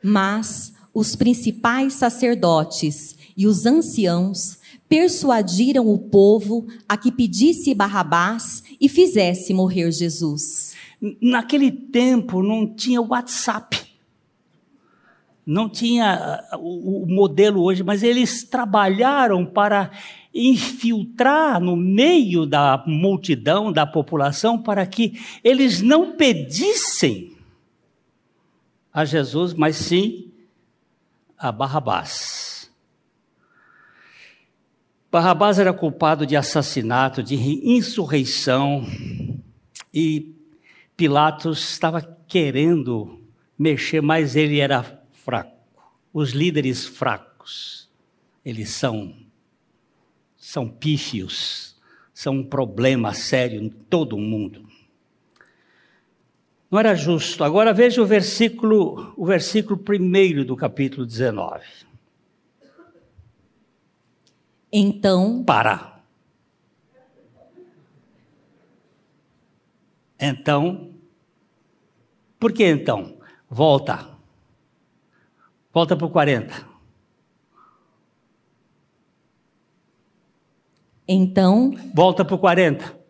Mas 0.02 0.72
os 0.94 1.14
principais 1.14 1.92
sacerdotes 1.92 3.18
e 3.36 3.46
os 3.46 3.66
anciãos 3.66 4.59
persuadiram 4.90 5.86
o 5.86 5.96
povo 5.96 6.66
a 6.88 6.96
que 6.96 7.12
pedisse 7.12 7.72
Barrabás 7.72 8.64
e 8.80 8.88
fizesse 8.88 9.54
morrer 9.54 9.92
Jesus. 9.92 10.74
Naquele 11.22 11.70
tempo 11.70 12.42
não 12.42 12.66
tinha 12.66 13.00
WhatsApp, 13.00 13.80
não 15.46 15.68
tinha 15.68 16.44
uh, 16.52 16.58
o, 16.58 17.06
modelo 17.06 17.62
hoje, 17.62 17.84
mas 17.84 18.02
eles 18.02 18.42
trabalharam 18.42 19.46
para 19.46 19.92
infiltrar 20.34 21.60
no 21.60 21.76
meio 21.76 22.44
da 22.44 22.82
multidão, 22.84 23.72
da 23.72 23.86
população, 23.86 24.60
para 24.60 24.84
que 24.86 25.20
eles 25.44 25.80
não 25.80 26.12
pedissem 26.16 27.32
a 28.92 29.04
Jesus, 29.04 29.54
mas 29.54 29.76
sim 29.76 30.32
a 31.38 31.52
Barrabás. 31.52 32.49
Barrabás 35.10 35.58
era 35.58 35.72
culpado 35.72 36.24
de 36.24 36.36
assassinato, 36.36 37.22
de 37.22 37.34
insurreição, 37.34 38.86
e 39.92 40.36
Pilatos 40.96 41.72
estava 41.72 42.00
querendo 42.28 43.20
mexer, 43.58 44.00
mas 44.00 44.36
ele 44.36 44.60
era 44.60 45.02
fraco. 45.12 45.58
Os 46.12 46.30
líderes 46.30 46.86
fracos, 46.86 47.90
eles 48.44 48.70
são 48.70 49.14
são 50.36 50.68
pífios, 50.68 51.76
são 52.14 52.36
um 52.36 52.44
problema 52.44 53.12
sério 53.12 53.60
em 53.62 53.68
todo 53.68 54.16
o 54.16 54.20
mundo. 54.20 54.66
Não 56.70 56.78
era 56.78 56.94
justo. 56.94 57.44
Agora 57.44 57.72
veja 57.72 58.00
o 58.00 58.06
versículo, 58.06 59.12
o 59.16 59.26
versículo 59.26 59.76
primeiro 59.76 60.44
do 60.44 60.56
capítulo 60.56 61.04
19. 61.04 61.64
Então. 64.72 65.42
Para. 65.44 66.00
Então. 70.18 70.90
Por 72.38 72.52
que 72.52 72.64
então? 72.64 73.18
Volta. 73.48 74.08
Volta 75.72 75.96
para 75.96 76.06
o 76.06 76.10
40. 76.10 76.68
Então. 81.12 81.74
Volta 81.92 82.24
para 82.24 82.34
o 82.36 82.38
40. 82.38 83.00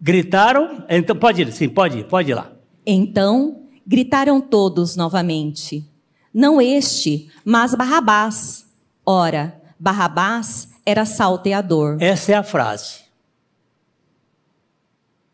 Gritaram? 0.00 0.84
Então 0.88 1.16
pode 1.16 1.42
ir, 1.42 1.52
sim, 1.52 1.68
pode 1.68 1.98
ir, 2.00 2.04
pode 2.04 2.30
ir 2.30 2.34
lá. 2.34 2.52
Então 2.86 3.68
gritaram 3.86 4.38
todos 4.40 4.96
novamente. 4.96 5.87
Não 6.32 6.60
este, 6.60 7.30
mas 7.44 7.74
Barrabás. 7.74 8.66
Ora, 9.04 9.60
Barrabás 9.78 10.68
era 10.84 11.04
salteador. 11.04 11.96
Essa 12.00 12.32
é 12.32 12.34
a 12.34 12.42
frase. 12.42 13.04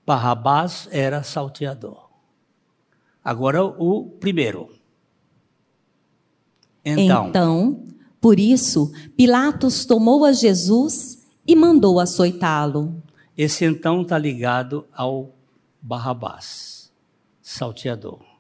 Barrabás 0.07 0.89
era 0.91 1.23
salteador. 1.23 2.11
Agora 3.25 3.65
o 3.65 4.11
primeiro. 4.21 4.69
Então, 6.85 7.29
então, 7.29 7.87
por 8.21 8.39
isso, 8.39 8.93
Pilatos 9.17 9.87
tomou 9.87 10.25
a 10.25 10.33
Jesus 10.33 11.27
e 11.47 11.57
mandou 11.57 11.99
açoitá-lo. 11.99 13.03
Esse 13.37 13.65
então 13.65 14.03
está 14.03 14.19
ligado 14.19 14.87
ao 14.93 15.35
Barrabás, 15.81 16.93
salteador. 17.41 18.34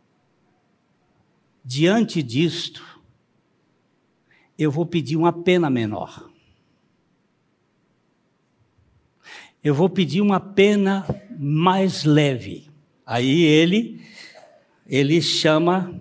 Diante 1.64 2.22
disto, 2.22 2.84
eu 4.58 4.70
vou 4.70 4.84
pedir 4.84 5.16
uma 5.16 5.32
pena 5.32 5.70
menor. 5.70 6.28
Eu 9.62 9.74
vou 9.74 9.88
pedir 9.88 10.20
uma 10.20 10.38
pena 10.38 11.06
mais 11.38 12.04
leve. 12.04 12.68
Aí 13.06 13.42
ele 13.42 14.02
ele 14.86 15.22
chama 15.22 15.98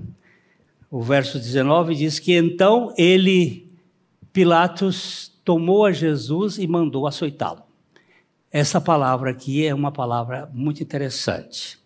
o 0.91 1.02
verso 1.02 1.39
19 1.39 1.95
diz 1.95 2.19
que 2.19 2.34
então 2.34 2.93
ele 2.97 3.71
Pilatos 4.34 5.39
tomou 5.45 5.86
a 5.86 5.91
Jesus 5.91 6.58
e 6.58 6.67
mandou 6.67 7.08
açoitá-lo. 7.08 7.63
Essa 8.52 8.82
palavra 8.82 9.32
aqui 9.32 9.65
é 9.65 9.73
uma 9.73 9.91
palavra 9.91 10.49
muito 10.54 10.84
interessante. 10.84 11.82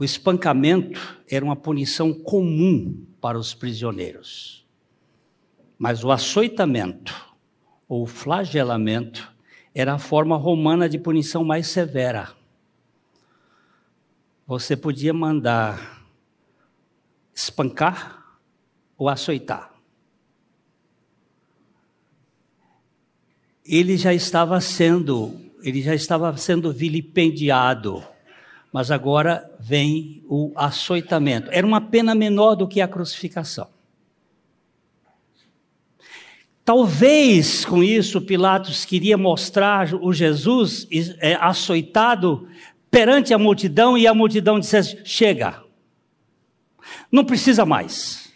O 0.00 0.04
espancamento 0.04 1.20
era 1.30 1.44
uma 1.44 1.54
punição 1.54 2.10
comum 2.14 3.04
para 3.20 3.38
os 3.38 3.52
prisioneiros. 3.52 4.66
Mas 5.78 6.02
o 6.02 6.10
açoitamento 6.10 7.14
ou 7.86 8.06
flagelamento 8.06 9.30
era 9.74 9.92
a 9.92 9.98
forma 9.98 10.38
romana 10.38 10.88
de 10.88 10.98
punição 10.98 11.44
mais 11.44 11.66
severa. 11.66 12.34
Você 14.46 14.74
podia 14.74 15.12
mandar 15.12 16.02
espancar 17.34 18.38
ou 18.96 19.06
açoitar. 19.06 19.70
Ele 23.62 23.98
já 23.98 24.14
estava 24.14 24.62
sendo, 24.62 25.38
ele 25.62 25.82
já 25.82 25.94
estava 25.94 26.34
sendo 26.38 26.72
vilipendiado 26.72 28.02
mas 28.72 28.90
agora 28.90 29.50
vem 29.58 30.22
o 30.28 30.52
açoitamento. 30.54 31.50
Era 31.52 31.66
uma 31.66 31.80
pena 31.80 32.14
menor 32.14 32.54
do 32.54 32.68
que 32.68 32.80
a 32.80 32.88
crucificação. 32.88 33.68
Talvez 36.64 37.64
com 37.64 37.82
isso 37.82 38.20
Pilatos 38.20 38.84
queria 38.84 39.18
mostrar 39.18 39.92
o 39.94 40.12
Jesus 40.12 40.86
é, 41.18 41.34
açoitado 41.34 42.48
perante 42.90 43.34
a 43.34 43.38
multidão 43.38 43.98
e 43.98 44.06
a 44.06 44.14
multidão 44.14 44.60
dissesse: 44.60 45.00
chega, 45.04 45.64
não 47.10 47.24
precisa 47.24 47.66
mais. 47.66 48.32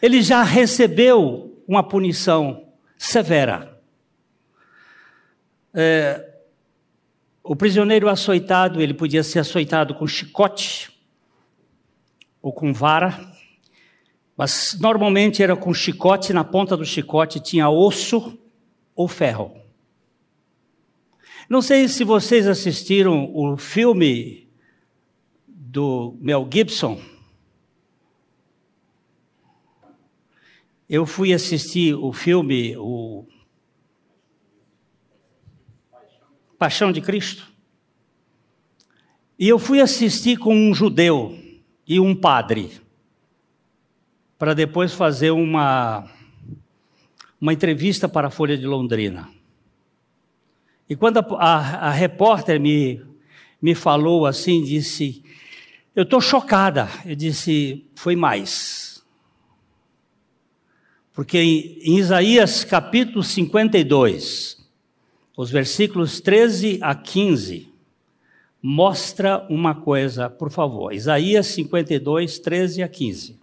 Ele 0.00 0.22
já 0.22 0.42
recebeu 0.42 1.62
uma 1.68 1.82
punição 1.82 2.68
severa. 2.96 3.78
É, 5.74 6.33
O 7.46 7.54
prisioneiro 7.54 8.08
açoitado, 8.08 8.80
ele 8.80 8.94
podia 8.94 9.22
ser 9.22 9.40
açoitado 9.40 9.94
com 9.94 10.06
chicote 10.06 10.90
ou 12.40 12.54
com 12.54 12.72
vara, 12.72 13.20
mas 14.34 14.78
normalmente 14.80 15.42
era 15.42 15.54
com 15.54 15.74
chicote, 15.74 16.32
na 16.32 16.42
ponta 16.42 16.74
do 16.74 16.86
chicote 16.86 17.38
tinha 17.38 17.68
osso 17.68 18.38
ou 18.96 19.06
ferro. 19.06 19.54
Não 21.46 21.60
sei 21.60 21.86
se 21.86 22.02
vocês 22.02 22.48
assistiram 22.48 23.30
o 23.36 23.58
filme 23.58 24.48
do 25.46 26.16
Mel 26.22 26.48
Gibson. 26.50 26.98
Eu 30.88 31.04
fui 31.04 31.34
assistir 31.34 31.94
o 31.94 32.10
filme 32.10 32.74
o 32.78 33.26
Paixão 36.58 36.92
de 36.92 37.00
Cristo. 37.00 37.52
E 39.38 39.48
eu 39.48 39.58
fui 39.58 39.80
assistir 39.80 40.38
com 40.38 40.54
um 40.54 40.74
judeu 40.74 41.38
e 41.86 41.98
um 41.98 42.14
padre, 42.14 42.70
para 44.38 44.54
depois 44.54 44.92
fazer 44.92 45.30
uma, 45.30 46.08
uma 47.40 47.52
entrevista 47.52 48.08
para 48.08 48.28
a 48.28 48.30
Folha 48.30 48.56
de 48.56 48.66
Londrina. 48.66 49.28
E 50.88 50.94
quando 50.94 51.18
a, 51.18 51.26
a, 51.38 51.88
a 51.88 51.90
repórter 51.90 52.60
me, 52.60 53.00
me 53.60 53.74
falou 53.74 54.26
assim, 54.26 54.62
disse: 54.62 55.22
Eu 55.96 56.04
estou 56.04 56.20
chocada. 56.20 56.88
Eu 57.04 57.16
disse: 57.16 57.84
Foi 57.94 58.14
mais. 58.14 59.02
Porque 61.12 61.38
em, 61.38 61.78
em 61.82 61.98
Isaías 61.98 62.64
capítulo 62.64 63.22
52, 63.22 64.63
os 65.36 65.50
versículos 65.50 66.20
13 66.20 66.78
a 66.82 66.94
15, 66.94 67.68
mostra 68.62 69.46
uma 69.50 69.74
coisa, 69.74 70.30
por 70.30 70.50
favor. 70.50 70.92
Isaías 70.92 71.46
52, 71.48 72.38
13 72.38 72.82
a 72.82 72.88
15. 72.88 73.36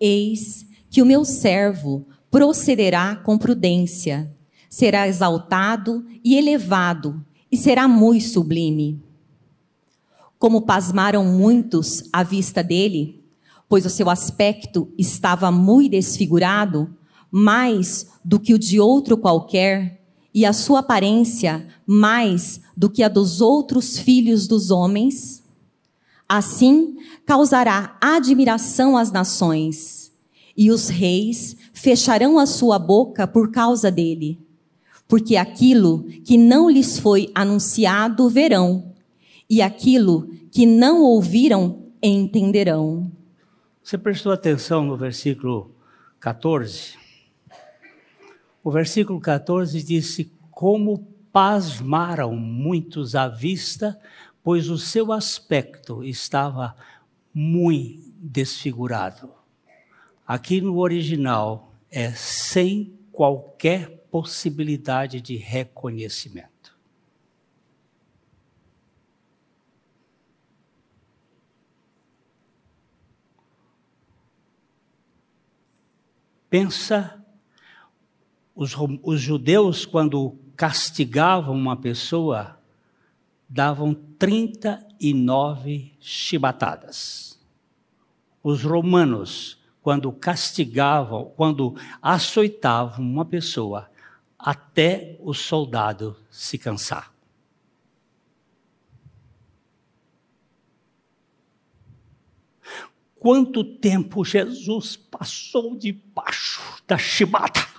Eis 0.00 0.66
que 0.90 1.02
o 1.02 1.06
meu 1.06 1.24
servo 1.24 2.06
procederá 2.30 3.16
com 3.16 3.36
prudência 3.38 4.32
será 4.72 5.06
exaltado 5.06 6.02
e 6.24 6.34
elevado, 6.34 7.22
e 7.50 7.58
será 7.58 7.86
muito 7.86 8.24
sublime. 8.24 8.98
Como 10.38 10.62
pasmaram 10.62 11.26
muitos 11.26 12.08
à 12.10 12.22
vista 12.22 12.64
dele, 12.64 13.22
pois 13.68 13.84
o 13.84 13.90
seu 13.90 14.08
aspecto 14.08 14.90
estava 14.96 15.50
muito 15.50 15.90
desfigurado, 15.90 16.96
mais 17.30 18.06
do 18.24 18.40
que 18.40 18.54
o 18.54 18.58
de 18.58 18.80
outro 18.80 19.18
qualquer, 19.18 20.01
e 20.34 20.44
a 20.46 20.52
sua 20.52 20.80
aparência 20.80 21.66
mais 21.86 22.60
do 22.76 22.88
que 22.88 23.02
a 23.02 23.08
dos 23.08 23.40
outros 23.40 23.98
filhos 23.98 24.46
dos 24.46 24.70
homens, 24.70 25.42
assim 26.28 26.96
causará 27.26 27.96
admiração 28.00 28.96
às 28.96 29.12
nações, 29.12 30.12
e 30.56 30.70
os 30.70 30.88
reis 30.88 31.56
fecharão 31.72 32.38
a 32.38 32.46
sua 32.46 32.78
boca 32.78 33.26
por 33.26 33.50
causa 33.50 33.90
dele 33.90 34.38
porque 35.12 35.36
aquilo 35.36 36.04
que 36.24 36.38
não 36.38 36.70
lhes 36.70 36.98
foi 36.98 37.30
anunciado 37.34 38.30
verão, 38.30 38.94
e 39.48 39.60
aquilo 39.60 40.26
que 40.50 40.64
não 40.64 41.02
ouviram 41.02 41.82
entenderão. 42.02 43.12
Você 43.82 43.98
prestou 43.98 44.32
atenção 44.32 44.86
no 44.86 44.96
versículo 44.96 45.70
14? 46.18 46.96
O 48.62 48.70
versículo 48.70 49.20
14 49.20 49.82
disse: 49.82 50.32
Como 50.50 51.06
pasmaram 51.32 52.36
muitos 52.36 53.14
à 53.14 53.26
vista, 53.26 53.98
pois 54.42 54.68
o 54.68 54.78
seu 54.78 55.12
aspecto 55.12 56.04
estava 56.04 56.76
muito 57.34 58.12
desfigurado. 58.22 59.32
Aqui 60.26 60.60
no 60.60 60.78
original 60.78 61.74
é 61.90 62.12
sem 62.12 62.96
qualquer 63.10 63.88
possibilidade 64.10 65.20
de 65.20 65.36
reconhecimento. 65.36 66.78
Pensa, 76.48 77.21
os, 78.54 78.74
os 79.02 79.20
judeus, 79.20 79.84
quando 79.86 80.36
castigavam 80.56 81.54
uma 81.54 81.76
pessoa, 81.76 82.58
davam 83.48 83.94
39 84.18 85.92
chibatadas. 86.00 87.38
Os 88.42 88.62
romanos, 88.62 89.58
quando 89.80 90.12
castigavam, 90.12 91.32
quando 91.36 91.74
açoitavam 92.00 93.04
uma 93.04 93.24
pessoa, 93.24 93.90
até 94.38 95.16
o 95.20 95.32
soldado 95.32 96.16
se 96.30 96.58
cansar. 96.58 97.12
Quanto 103.16 103.62
tempo 103.62 104.24
Jesus 104.24 104.96
passou 104.96 105.76
debaixo 105.76 106.82
da 106.88 106.98
chibata? 106.98 107.71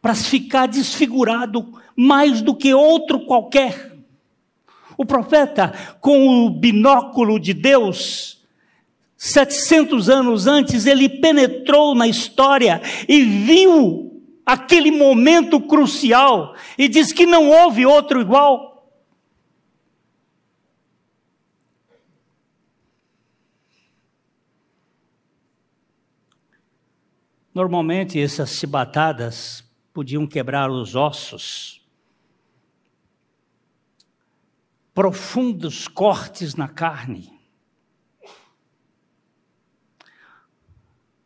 Para 0.00 0.14
ficar 0.14 0.66
desfigurado 0.66 1.80
mais 1.94 2.40
do 2.40 2.54
que 2.54 2.72
outro 2.72 3.20
qualquer. 3.26 3.96
O 4.96 5.04
profeta, 5.04 5.72
com 6.00 6.46
o 6.46 6.50
binóculo 6.50 7.38
de 7.38 7.54
Deus, 7.54 8.42
700 9.16 10.08
anos 10.08 10.46
antes, 10.46 10.86
ele 10.86 11.08
penetrou 11.08 11.94
na 11.94 12.08
história 12.08 12.80
e 13.06 13.22
viu 13.22 14.10
aquele 14.44 14.90
momento 14.90 15.60
crucial 15.60 16.54
e 16.78 16.88
diz 16.88 17.12
que 17.12 17.26
não 17.26 17.50
houve 17.50 17.84
outro 17.84 18.20
igual. 18.20 18.70
Normalmente 27.54 28.20
essas 28.20 28.50
chibatadas 28.50 29.64
podiam 30.00 30.26
quebrar 30.26 30.70
os 30.70 30.96
ossos 30.96 31.86
profundos 34.94 35.86
cortes 35.86 36.54
na 36.54 36.66
carne. 36.66 37.38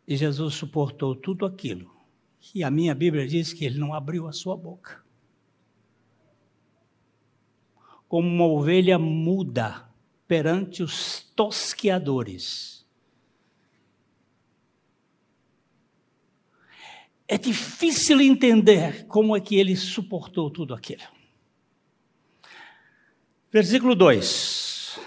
E 0.08 0.16
Jesus 0.16 0.56
suportou 0.56 1.14
tudo 1.14 1.46
aquilo. 1.46 1.94
E 2.52 2.64
a 2.64 2.70
minha 2.70 2.96
Bíblia 2.96 3.28
diz 3.28 3.52
que 3.52 3.64
ele 3.64 3.78
não 3.78 3.94
abriu 3.94 4.26
a 4.26 4.32
sua 4.32 4.56
boca. 4.56 5.04
Como 8.08 8.26
uma 8.26 8.44
ovelha 8.44 8.98
muda 8.98 9.88
perante 10.26 10.82
os 10.82 11.20
tosqueadores. 11.36 12.73
É 17.26 17.38
difícil 17.38 18.20
entender 18.20 19.06
como 19.06 19.34
é 19.34 19.40
que 19.40 19.56
ele 19.56 19.74
suportou 19.76 20.50
tudo 20.50 20.74
aquilo. 20.74 21.02
Versículo 23.50 23.94
2. 23.94 24.98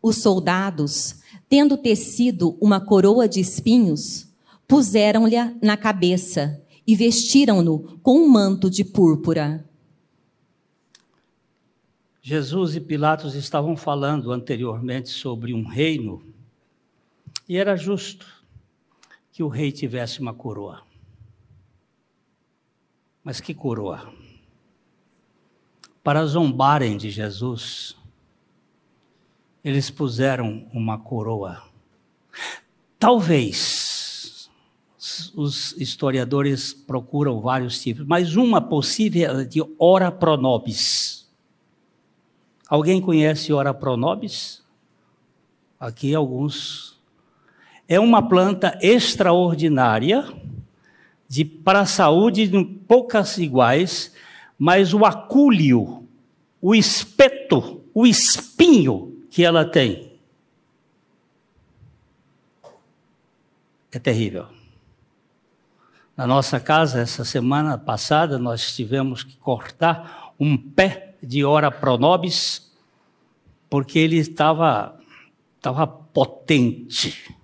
Os 0.00 0.16
soldados, 0.16 1.20
tendo 1.48 1.76
tecido 1.76 2.56
uma 2.60 2.80
coroa 2.80 3.28
de 3.28 3.40
espinhos, 3.40 4.28
puseram-lhe 4.66 5.36
na 5.62 5.76
cabeça 5.76 6.60
e 6.86 6.96
vestiram-no 6.96 7.98
com 7.98 8.18
um 8.18 8.28
manto 8.28 8.68
de 8.70 8.84
púrpura. 8.84 9.68
Jesus 12.24 12.76
e 12.76 12.80
Pilatos 12.80 13.34
estavam 13.34 13.76
falando 13.76 14.30
anteriormente 14.30 15.08
sobre 15.08 15.52
um 15.52 15.66
reino, 15.66 16.22
e 17.48 17.56
era 17.56 17.74
justo 17.74 18.24
que 19.32 19.42
o 19.42 19.48
rei 19.48 19.72
tivesse 19.72 20.20
uma 20.20 20.32
coroa. 20.32 20.82
Mas 23.24 23.40
que 23.40 23.52
coroa! 23.52 24.12
Para 26.04 26.24
zombarem 26.24 26.96
de 26.96 27.10
Jesus, 27.10 27.96
eles 29.64 29.90
puseram 29.90 30.68
uma 30.72 30.98
coroa. 30.98 31.64
Talvez 33.00 34.48
os 35.34 35.72
historiadores 35.72 36.72
procuram 36.72 37.40
vários 37.40 37.82
tipos, 37.82 38.06
mas 38.06 38.36
uma 38.36 38.60
possível 38.60 39.40
é 39.40 39.44
de 39.44 39.60
ora 39.76 40.12
pro 40.12 40.36
nobis. 40.36 41.21
Alguém 42.72 43.02
conhece 43.02 43.52
ora 43.52 43.74
pronobis? 43.74 44.64
Aqui 45.78 46.14
alguns. 46.14 46.98
É 47.86 48.00
uma 48.00 48.26
planta 48.26 48.78
extraordinária 48.80 50.26
de, 51.28 51.44
para 51.44 51.80
a 51.80 51.84
saúde 51.86 52.50
poucas 52.88 53.36
iguais, 53.36 54.14
mas 54.58 54.94
o 54.94 55.04
acúlio, 55.04 56.08
o 56.62 56.74
espeto, 56.74 57.84
o 57.92 58.06
espinho 58.06 59.22
que 59.28 59.44
ela 59.44 59.66
tem 59.66 60.10
é 63.92 63.98
terrível. 63.98 64.46
Na 66.16 66.26
nossa 66.26 66.58
casa, 66.58 67.00
essa 67.00 67.22
semana 67.22 67.76
passada, 67.76 68.38
nós 68.38 68.74
tivemos 68.74 69.22
que 69.22 69.36
cortar 69.36 70.32
um 70.40 70.56
pé 70.56 71.11
de 71.22 71.44
ora 71.44 71.70
pronobis, 71.70 72.72
porque 73.70 73.98
ele 73.98 74.16
estava, 74.16 74.98
estava 75.56 75.86
potente. 75.86 77.34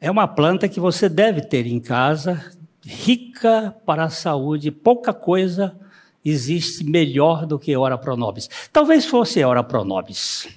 É 0.00 0.10
uma 0.10 0.28
planta 0.28 0.68
que 0.68 0.78
você 0.78 1.08
deve 1.08 1.40
ter 1.42 1.66
em 1.66 1.80
casa, 1.80 2.52
rica 2.84 3.74
para 3.84 4.04
a 4.04 4.10
saúde, 4.10 4.70
pouca 4.70 5.12
coisa 5.12 5.78
existe 6.24 6.84
melhor 6.84 7.44
do 7.44 7.58
que 7.58 7.76
ora 7.76 7.98
pronobis. 7.98 8.48
Talvez 8.72 9.04
fosse 9.04 9.42
ora 9.42 9.62
pronobis. 9.62 10.48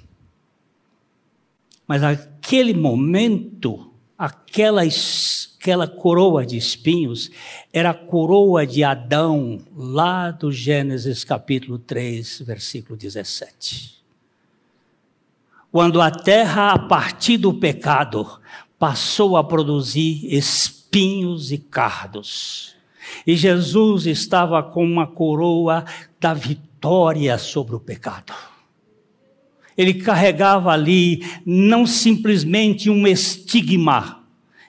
Mas 1.86 2.04
aquele 2.04 2.74
momento, 2.74 3.94
aquela 4.18 4.84
aquela 5.68 5.88
coroa 5.88 6.46
de 6.46 6.56
espinhos 6.56 7.30
era 7.74 7.90
a 7.90 7.94
coroa 7.94 8.66
de 8.66 8.86
Adão, 8.86 9.60
lá 9.76 10.32
do 10.32 10.50
Gênesis 10.50 11.26
capítulo 11.26 11.78
3, 11.78 12.42
versículo 12.46 12.98
17. 12.98 13.98
Quando 15.70 16.00
a 16.00 16.10
terra, 16.10 16.72
a 16.72 16.80
partir 16.80 17.38
do 17.38 17.54
pecado, 17.54 18.40
passou 18.80 19.36
a 19.36 19.44
produzir 19.44 20.34
espinhos 20.34 21.52
e 21.52 21.58
cardos. 21.58 22.76
E 23.26 23.36
Jesus 23.36 24.06
estava 24.06 24.64
com 24.64 24.86
uma 24.86 25.06
coroa 25.06 25.84
da 26.20 26.34
vitória 26.34 27.38
sobre 27.38 27.76
o 27.76 27.80
pecado. 27.80 28.34
Ele 29.78 29.94
carregava 29.94 30.72
ali 30.72 31.24
não 31.46 31.86
simplesmente 31.86 32.90
um 32.90 33.06
estigma, 33.06 34.24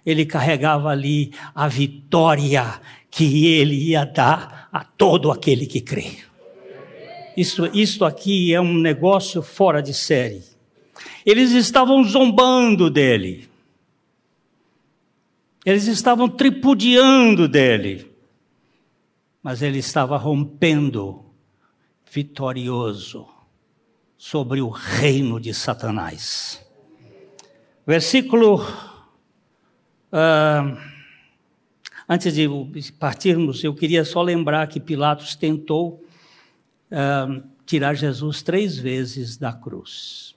ele 0.04 0.26
carregava 0.26 0.90
ali 0.90 1.32
a 1.54 1.66
vitória 1.66 2.80
que 3.10 3.46
ele 3.46 3.74
ia 3.74 4.04
dar 4.04 4.68
a 4.70 4.84
todo 4.84 5.30
aquele 5.30 5.66
que 5.66 5.80
crê. 5.80 6.18
Isso, 7.36 7.66
isso 7.72 8.04
aqui 8.04 8.52
é 8.52 8.60
um 8.60 8.74
negócio 8.74 9.40
fora 9.42 9.80
de 9.80 9.94
série. 9.94 10.42
Eles 11.24 11.52
estavam 11.52 12.02
zombando 12.04 12.90
dele. 12.90 13.48
Eles 15.64 15.86
estavam 15.86 16.28
tripudiando 16.28 17.48
dele. 17.48 18.10
Mas 19.42 19.62
ele 19.62 19.78
estava 19.78 20.16
rompendo 20.16 21.24
vitorioso 22.10 23.37
sobre 24.18 24.60
o 24.60 24.68
reino 24.68 25.40
de 25.40 25.54
Satanás. 25.54 26.62
Versículo 27.86 28.62
Uh, 30.08 30.78
antes 32.08 32.34
de 32.34 32.48
partirmos, 32.98 33.62
eu 33.62 33.74
queria 33.74 34.04
só 34.04 34.22
lembrar 34.22 34.66
que 34.66 34.80
Pilatos 34.80 35.36
tentou 35.36 36.02
uh, 36.90 37.42
tirar 37.66 37.94
Jesus 37.94 38.40
três 38.42 38.78
vezes 38.78 39.36
da 39.36 39.52
cruz. 39.52 40.34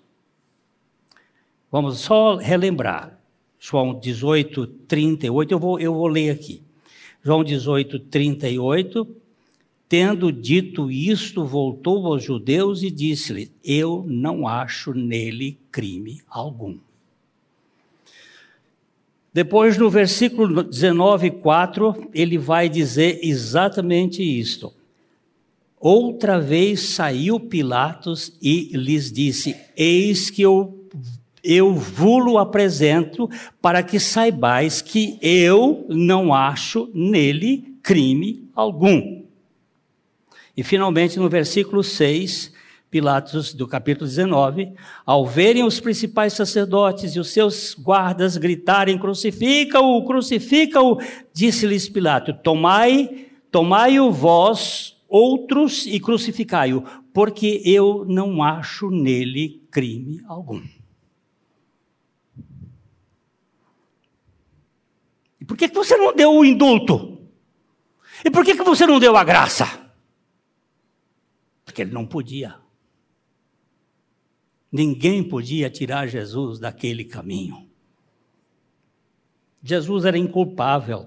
Vamos 1.72 2.00
só 2.00 2.36
relembrar. 2.36 3.17
João 3.58 3.98
18, 3.98 4.67
38, 4.67 5.52
eu 5.52 5.60
vou, 5.60 5.80
eu 5.80 5.94
vou 5.94 6.08
ler 6.08 6.32
aqui. 6.32 6.63
João 7.24 7.44
18, 7.44 8.00
38. 8.00 9.20
Tendo 9.91 10.32
dito 10.32 10.89
isto, 10.89 11.43
voltou 11.43 12.08
aos 12.08 12.23
judeus 12.23 12.82
e 12.82 12.89
disse-lhe: 12.89 13.51
Eu 13.62 14.06
não 14.08 14.47
acho 14.47 14.93
nele 14.93 15.60
crime 15.69 16.21
algum. 16.30 16.77
Depois, 19.34 19.77
no 19.77 19.89
versículo 19.89 20.63
19, 20.63 21.32
4, 21.32 22.10
ele 22.13 22.38
vai 22.38 22.69
dizer 22.69 23.19
exatamente 23.21 24.23
isto. 24.23 24.73
Outra 25.77 26.39
vez 26.39 26.80
saiu 26.91 27.38
Pilatos 27.38 28.38
e 28.41 28.71
lhes 28.73 29.12
disse: 29.12 29.58
Eis 29.75 30.30
que 30.30 30.41
eu, 30.41 30.88
eu 31.43 31.75
vulo 31.75 32.38
apresento 32.38 33.30
para 33.62 33.84
que 33.84 33.99
saibais 33.99 34.82
que 34.82 35.19
eu 35.21 35.86
não 35.89 36.34
acho 36.34 36.89
nele 36.93 37.75
crime 37.84 38.47
algum. 38.56 39.20
E 40.56 40.64
finalmente, 40.64 41.18
no 41.18 41.30
versículo 41.30 41.84
6, 41.84 42.54
Pilatos, 42.92 43.54
do 43.54 43.66
capítulo 43.66 44.06
19, 44.06 44.74
ao 45.06 45.26
verem 45.26 45.64
os 45.64 45.80
principais 45.80 46.34
sacerdotes 46.34 47.16
e 47.16 47.22
os 47.22 47.30
seus 47.30 47.74
guardas 47.74 48.36
gritarem: 48.36 49.00
crucifica-o, 49.00 50.06
crucifica-o, 50.06 50.98
disse-lhes 51.34 51.88
Pilato: 51.88 52.34
tomai, 52.34 53.28
tomai-o 53.50 54.12
vós, 54.12 54.98
outros, 55.08 55.86
e 55.86 56.02
crucificai-o, 56.02 56.84
porque 57.14 57.62
eu 57.64 58.04
não 58.06 58.44
acho 58.44 58.90
nele 58.90 59.66
crime 59.72 60.22
algum. 60.28 60.62
E 65.40 65.46
por 65.46 65.56
que 65.56 65.70
você 65.70 65.96
não 65.96 66.14
deu 66.14 66.34
o 66.34 66.44
indulto? 66.44 67.20
E 68.26 68.30
por 68.30 68.44
que 68.44 68.54
você 68.54 68.86
não 68.86 69.00
deu 69.00 69.16
a 69.16 69.24
graça? 69.24 69.90
Porque 71.65 71.82
ele 71.82 71.91
não 71.91 72.06
podia. 72.06 72.56
Ninguém 74.71 75.24
podia 75.24 75.69
tirar 75.69 76.08
Jesus 76.08 76.60
daquele 76.60 77.04
caminho. 77.04 77.69
Jesus 79.63 80.06
era 80.06 80.17
inculpável, 80.17 81.06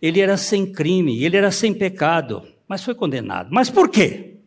ele 0.00 0.20
era 0.20 0.36
sem 0.36 0.72
crime, 0.72 1.22
ele 1.22 1.36
era 1.36 1.52
sem 1.52 1.72
pecado, 1.72 2.42
mas 2.66 2.82
foi 2.82 2.94
condenado. 2.94 3.50
Mas 3.52 3.70
por 3.70 3.88
quê? 3.88 4.38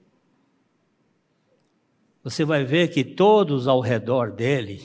Você 2.24 2.44
vai 2.44 2.66
ver 2.66 2.90
que 2.90 3.04
todos 3.04 3.68
ao 3.68 3.80
redor 3.80 4.32
dele 4.32 4.82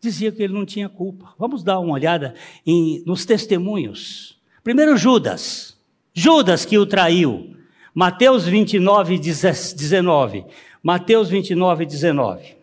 diziam 0.00 0.32
que 0.32 0.42
ele 0.42 0.54
não 0.54 0.64
tinha 0.64 0.88
culpa. 0.88 1.34
Vamos 1.38 1.62
dar 1.62 1.78
uma 1.78 1.92
olhada 1.92 2.34
em, 2.64 3.02
nos 3.04 3.26
testemunhos. 3.26 4.40
Primeiro, 4.64 4.96
Judas. 4.96 5.78
Judas 6.14 6.64
que 6.64 6.78
o 6.78 6.86
traiu. 6.86 7.54
Mateus 7.94 8.44
29, 8.44 9.18
19. 9.18 10.44
Mateus 10.82 11.28
29, 11.28 11.86
19. 11.86 12.56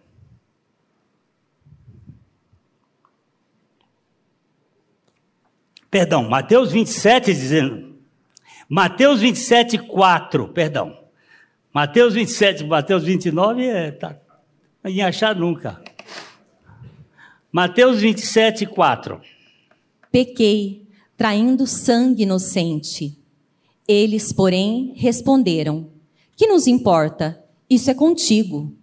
Perdão, 5.89 6.27
Mateus 6.29 6.71
27, 6.71 7.33
dizendo. 7.33 7.95
Mateus 8.67 9.21
27, 9.21 9.77
4, 9.77 10.49
perdão. 10.49 10.97
Mateus 11.73 12.13
27, 12.13 12.63
Mateus 12.65 13.03
29 13.03 13.65
é. 13.65 13.91
Tá, 13.91 14.17
em 14.83 15.01
achar 15.01 15.35
nunca. 15.35 15.81
Mateus 17.51 18.01
27, 18.01 18.65
4. 18.65 19.21
Pequei, 20.11 20.85
traindo 21.15 21.65
sangue 21.65 22.23
inocente. 22.23 23.17
Eles, 23.87 24.31
porém, 24.31 24.93
responderam: 24.95 25.89
Que 26.35 26.47
nos 26.47 26.67
importa? 26.67 27.43
Isso 27.69 27.89
é 27.89 27.93
contigo. 27.93 28.73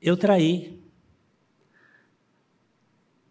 Eu 0.00 0.16
traí. 0.16 0.78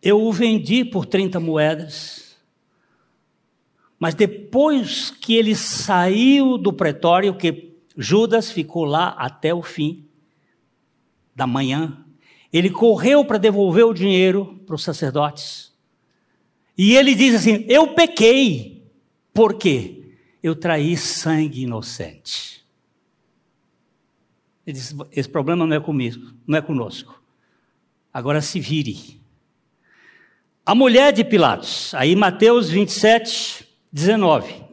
Eu 0.01 0.21
o 0.21 0.31
vendi 0.31 0.85
por 0.85 1.05
30 1.05 1.39
moedas. 1.39 2.35
Mas 3.99 4.13
depois 4.13 5.09
que 5.09 5.35
ele 5.35 5.55
saiu 5.55 6.57
do 6.57 6.71
pretório, 6.71 7.35
que 7.35 7.73
Judas 7.97 8.51
ficou 8.51 8.83
lá 8.83 9.09
até 9.17 9.53
o 9.53 9.61
fim 9.63 10.05
da 11.33 11.47
manhã, 11.47 12.05
ele 12.51 12.69
correu 12.69 13.25
para 13.25 13.37
devolver 13.37 13.85
o 13.85 13.93
dinheiro 13.93 14.61
para 14.65 14.75
os 14.75 14.83
sacerdotes. 14.83 15.73
E 16.77 16.95
ele 16.95 17.15
diz 17.15 17.35
assim: 17.35 17.65
Eu 17.67 17.93
pequei. 17.93 18.74
Por 19.35 19.55
quê? 19.55 20.13
Eu 20.41 20.55
traí 20.55 20.95
sangue 20.95 21.63
inocente. 21.63 22.65
Ele 24.65 24.77
diz: 24.77 24.95
Esse 25.11 25.27
problema 25.27 25.67
não 25.67 25.75
é 25.75 25.79
comigo, 25.81 26.33
não 26.47 26.57
é 26.57 26.61
conosco. 26.61 27.21
Agora 28.13 28.41
se 28.41 28.61
vire. 28.61 29.19
A 30.65 30.73
mulher 30.73 31.11
de 31.11 31.25
Pilatos, 31.25 31.93
aí 31.95 32.15
Mateus 32.15 32.69
27, 32.69 33.67
19. 33.91 34.63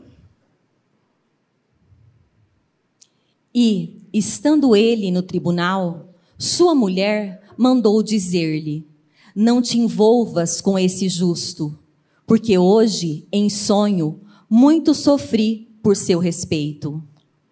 E, 3.53 4.07
estando 4.13 4.77
ele 4.77 5.11
no 5.11 5.23
tribunal, 5.23 6.15
sua 6.39 6.73
mulher 6.73 7.43
mandou 7.57 8.01
dizer-lhe: 8.01 8.87
Não 9.35 9.61
te 9.61 9.77
envolvas 9.77 10.61
com 10.61 10.79
esse 10.79 11.09
justo, 11.09 11.77
porque 12.25 12.57
hoje, 12.57 13.27
em 13.33 13.51
sonho, 13.51 14.21
muito 14.53 14.93
sofri 14.95 15.67
por 15.83 15.97
seu 15.97 16.19
respeito. 16.19 17.03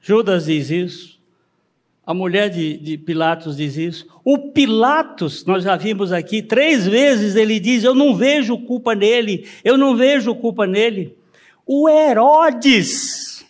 Judas 0.02 0.44
diz 0.44 0.68
isso. 0.68 1.18
A 2.04 2.12
mulher 2.12 2.50
de, 2.50 2.76
de, 2.76 2.98
Pilatos 2.98 3.56
diz 3.56 3.78
isso. 3.78 4.06
O 4.22 4.50
Pilatos, 4.50 5.46
nós 5.46 5.64
já 5.64 5.76
vimos 5.76 6.12
aqui, 6.12 6.42
três 6.42 6.86
vezes 6.86 7.36
ele 7.36 7.58
diz: 7.58 7.84
Eu 7.84 7.94
não 7.94 8.14
vejo 8.14 8.58
culpa 8.58 8.94
nele, 8.94 9.48
eu 9.64 9.78
não 9.78 9.96
vejo 9.96 10.34
culpa 10.34 10.66
nele. 10.66 11.16
O 11.64 11.88
Herodes, 11.88 13.46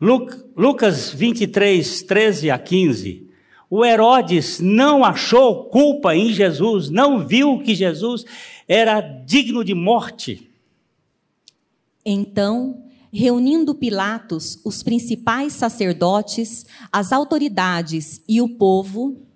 Lucas 0.00 1.12
23, 1.12 2.02
13 2.02 2.50
a 2.50 2.58
15. 2.58 3.24
O 3.70 3.84
Herodes 3.84 4.58
não 4.58 5.04
achou 5.04 5.66
culpa 5.66 6.16
em 6.16 6.32
Jesus, 6.32 6.90
não 6.90 7.24
viu 7.24 7.60
que 7.60 7.72
Jesus 7.72 8.24
era 8.66 9.00
digno 9.00 9.62
de 9.62 9.74
morte. 9.74 10.45
Então, 12.08 12.84
reunindo 13.12 13.74
Pilatos, 13.74 14.60
os 14.64 14.80
principais 14.80 15.54
sacerdotes, 15.54 16.64
as 16.92 17.12
autoridades 17.12 18.22
e 18.28 18.40
o 18.40 18.48
povo, 18.48 19.26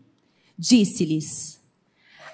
disse-lhes: 0.56 1.61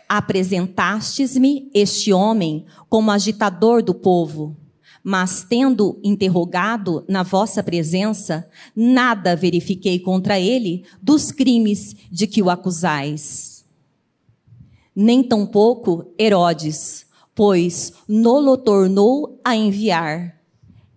Apresentastes-me 0.07 1.71
este 1.73 2.13
homem 2.13 2.67
como 2.87 3.11
agitador 3.11 3.83
do 3.83 3.95
povo, 3.95 4.55
mas 5.03 5.43
tendo 5.43 5.99
interrogado 6.05 7.03
na 7.09 7.23
vossa 7.23 7.63
presença, 7.63 8.47
nada 8.75 9.35
verifiquei 9.35 9.99
contra 9.99 10.39
ele 10.39 10.85
dos 11.01 11.33
crimes 11.33 11.97
de 12.13 12.27
que 12.27 12.43
o 12.43 12.51
acusais. 12.51 13.65
Nem 14.95 15.23
tampouco 15.23 16.13
Herodes 16.19 17.06
pois 17.37 17.93
nolo 18.09 18.57
tornou 18.57 19.39
a 19.45 19.55
enviar. 19.55 20.41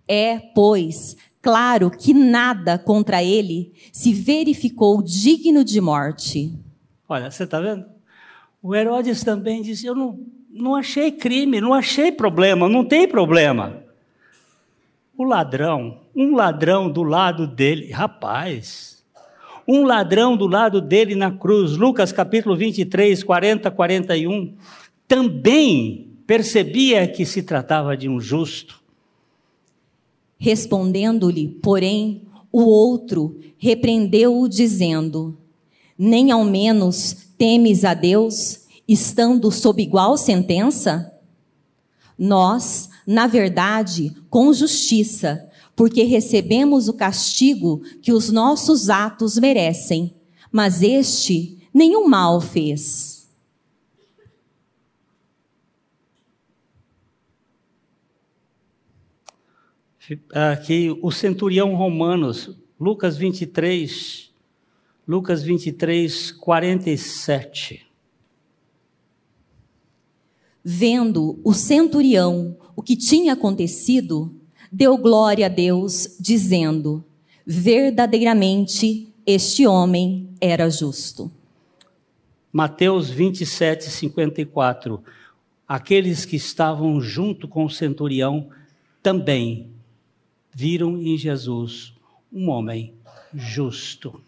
É, 0.08 0.38
pois, 0.38 1.16
claro 1.40 1.90
que 1.90 2.14
nada 2.14 2.78
contra 2.78 3.22
ele 3.22 3.72
se 3.92 4.12
verificou 4.12 5.02
digno 5.02 5.62
de 5.62 5.80
morte. 5.80 6.58
Olha, 7.06 7.30
você 7.30 7.44
está 7.44 7.60
vendo? 7.60 7.84
O 8.62 8.74
Herodes 8.74 9.22
também 9.22 9.62
disse: 9.62 9.86
Eu 9.86 9.94
não, 9.94 10.18
não 10.50 10.74
achei 10.74 11.12
crime, 11.12 11.60
não 11.60 11.74
achei 11.74 12.10
problema, 12.10 12.68
não 12.68 12.84
tem 12.84 13.06
problema. 13.06 13.84
O 15.16 15.22
ladrão, 15.22 16.00
um 16.16 16.34
ladrão 16.34 16.90
do 16.90 17.02
lado 17.02 17.46
dele, 17.46 17.92
rapaz, 17.92 19.04
um 19.68 19.84
ladrão 19.84 20.36
do 20.36 20.46
lado 20.46 20.80
dele 20.80 21.14
na 21.14 21.30
cruz, 21.30 21.76
Lucas 21.76 22.10
capítulo 22.10 22.56
23, 22.56 23.22
40, 23.22 23.70
41, 23.70 24.56
também 25.06 26.09
percebia 26.30 27.08
que 27.08 27.26
se 27.26 27.42
tratava 27.42 27.96
de 27.96 28.08
um 28.08 28.20
justo. 28.20 28.80
Respondendo-lhe, 30.38 31.48
porém, 31.60 32.22
o 32.52 32.62
outro 32.62 33.40
repreendeu-o, 33.58 34.48
dizendo: 34.48 35.36
Nem 35.98 36.30
ao 36.30 36.44
menos 36.44 37.16
temes 37.36 37.84
a 37.84 37.94
Deus, 37.94 38.60
estando 38.86 39.50
sob 39.50 39.82
igual 39.82 40.16
sentença? 40.16 41.12
Nós, 42.16 42.88
na 43.04 43.26
verdade, 43.26 44.14
com 44.30 44.52
justiça, 44.52 45.50
porque 45.74 46.04
recebemos 46.04 46.86
o 46.86 46.92
castigo 46.92 47.82
que 48.00 48.12
os 48.12 48.30
nossos 48.30 48.88
atos 48.88 49.36
merecem, 49.36 50.14
mas 50.52 50.80
este 50.80 51.58
nenhum 51.74 52.06
mal 52.06 52.40
fez. 52.40 53.09
Aqui 60.32 60.96
o 61.02 61.10
centurião 61.10 61.74
romanos, 61.74 62.56
Lucas 62.78 63.16
23, 63.16 64.30
Lucas 65.06 65.42
23, 65.42 66.32
47. 66.32 67.86
Vendo 70.62 71.40
o 71.42 71.52
centurião 71.52 72.56
o 72.76 72.82
que 72.82 72.96
tinha 72.96 73.32
acontecido, 73.32 74.34
deu 74.70 74.96
glória 74.96 75.46
a 75.46 75.48
Deus, 75.48 76.16
dizendo: 76.20 77.04
Verdadeiramente 77.46 79.12
este 79.26 79.66
homem 79.66 80.28
era 80.40 80.70
justo. 80.70 81.30
Mateus 82.52 83.10
27, 83.10 83.84
54. 83.84 85.02
Aqueles 85.66 86.24
que 86.24 86.36
estavam 86.36 87.00
junto 87.00 87.46
com 87.46 87.64
o 87.64 87.70
centurião 87.70 88.48
também 89.02 89.69
viram 90.52 91.00
em 91.00 91.16
Jesus 91.16 91.94
um 92.32 92.48
homem 92.48 92.94
justo. 93.34 94.20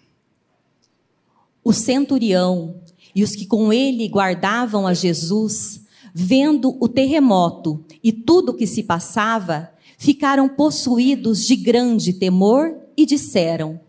O 1.65 1.73
centurião 1.73 2.81
e 3.15 3.23
os 3.23 3.37
que 3.37 3.47
com 3.47 3.73
ele 3.73 4.09
guardavam 4.09 4.87
a 4.87 4.95
Jesus, 4.95 5.87
vendo 6.15 6.77
o 6.81 6.89
terremoto 6.89 7.85
e 8.03 8.13
tudo 8.13 8.51
o 8.53 8.55
que 8.55 8.67
se 8.67 8.83
passava, 8.83 9.73
ficaram 9.99 10.49
possuídos 10.49 11.47
de 11.47 11.55
grande 11.55 12.13
temor 12.13 12.77
e 12.97 13.07
disseram: 13.07 13.81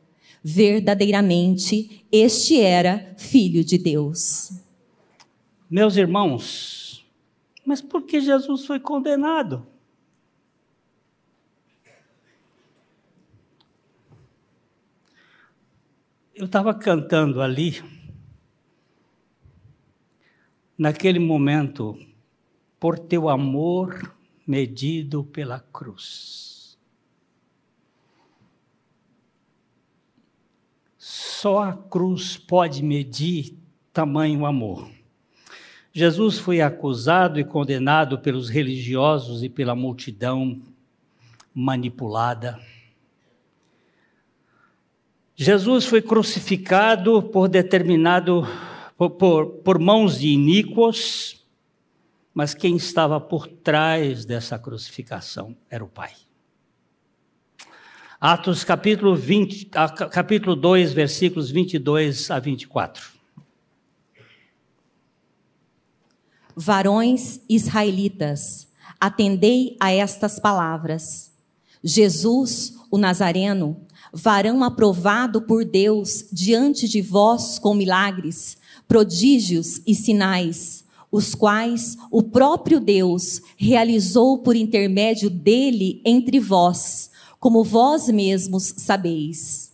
Verdadeiramente, 0.43 2.05
este 2.11 2.59
era 2.59 3.13
filho 3.17 3.63
de 3.63 3.77
Deus. 3.77 4.51
Meus 5.69 5.95
irmãos, 5.95 7.03
mas 7.65 7.81
por 7.81 8.03
que 8.03 8.21
Jesus 8.21 8.65
foi 8.65 8.79
condenado? 8.79 9.65
Eu 16.35 16.45
estava 16.45 16.73
cantando 16.73 17.41
ali, 17.41 17.83
naquele 20.77 21.19
momento, 21.19 21.97
por 22.79 22.97
teu 22.97 23.29
amor 23.29 24.15
medido 24.45 25.23
pela 25.23 25.59
cruz. 25.59 26.77
Só 30.97 31.63
a 31.63 31.73
cruz 31.73 32.35
pode 32.35 32.81
medir 32.81 33.55
tamanho 33.91 34.45
amor. 34.45 34.89
Jesus 35.91 36.39
foi 36.39 36.61
acusado 36.61 37.39
e 37.39 37.43
condenado 37.43 38.17
pelos 38.17 38.49
religiosos 38.49 39.43
e 39.43 39.49
pela 39.49 39.75
multidão 39.75 40.59
manipulada 41.53 42.59
Jesus 45.35 45.85
foi 45.85 45.99
crucificado 45.99 47.23
por 47.23 47.49
determinado, 47.49 48.47
por, 48.95 49.09
por, 49.11 49.45
por 49.47 49.79
mãos 49.79 50.19
de 50.19 50.27
iníquos, 50.27 51.43
mas 52.31 52.53
quem 52.53 52.75
estava 52.75 53.19
por 53.19 53.47
trás 53.47 54.25
dessa 54.25 54.59
crucificação 54.59 55.57
era 55.71 55.83
o 55.83 55.87
Pai. 55.87 56.11
Atos 58.21 58.63
capítulo, 58.63 59.15
20, 59.15 59.65
capítulo 60.11 60.55
2, 60.55 60.93
versículos 60.93 61.49
22 61.49 62.29
a 62.29 62.39
24. 62.39 63.11
Varões 66.55 67.41
israelitas, 67.49 68.71
atendei 68.99 69.75
a 69.79 69.91
estas 69.91 70.39
palavras. 70.39 71.33
Jesus, 71.83 72.77
o 72.91 72.97
Nazareno, 72.99 73.81
varão 74.13 74.63
aprovado 74.63 75.41
por 75.41 75.65
Deus 75.65 76.25
diante 76.31 76.87
de 76.87 77.01
vós 77.01 77.57
com 77.57 77.73
milagres, 77.73 78.57
prodígios 78.87 79.81
e 79.87 79.95
sinais, 79.95 80.85
os 81.11 81.33
quais 81.33 81.97
o 82.11 82.21
próprio 82.21 82.79
Deus 82.79 83.41
realizou 83.57 84.37
por 84.37 84.55
intermédio 84.55 85.31
dele 85.31 85.99
entre 86.05 86.39
vós, 86.39 87.09
como 87.39 87.63
vós 87.63 88.07
mesmos 88.07 88.73
sabeis. 88.77 89.71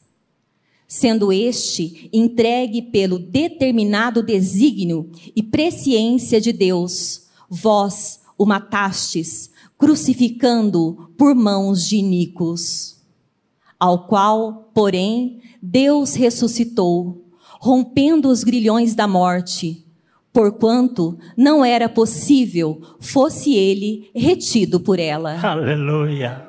Sendo 0.88 1.32
este 1.32 2.10
entregue 2.14 2.82
pelo 2.82 3.20
determinado 3.20 4.24
desígnio 4.24 5.12
e 5.36 5.44
presciência 5.44 6.40
de 6.40 6.52
Deus, 6.52 7.24
vós 7.50 8.22
o 8.38 8.46
matastes, 8.46 9.52
crucificando 9.78 11.12
por 11.18 11.36
mãos 11.36 11.88
de 11.88 11.98
iníquos 11.98 12.99
ao 13.80 14.06
qual, 14.08 14.70
porém, 14.74 15.42
Deus 15.62 16.14
ressuscitou, 16.14 17.26
rompendo 17.60 18.30
os 18.30 18.44
grilhões 18.44 18.94
da 18.94 19.08
morte, 19.08 19.86
porquanto 20.34 21.18
não 21.38 21.64
era 21.64 21.88
possível 21.88 22.82
fosse 23.00 23.56
ele 23.56 24.10
retido 24.14 24.80
por 24.80 25.00
ela. 25.00 25.40
Aleluia. 25.42 26.48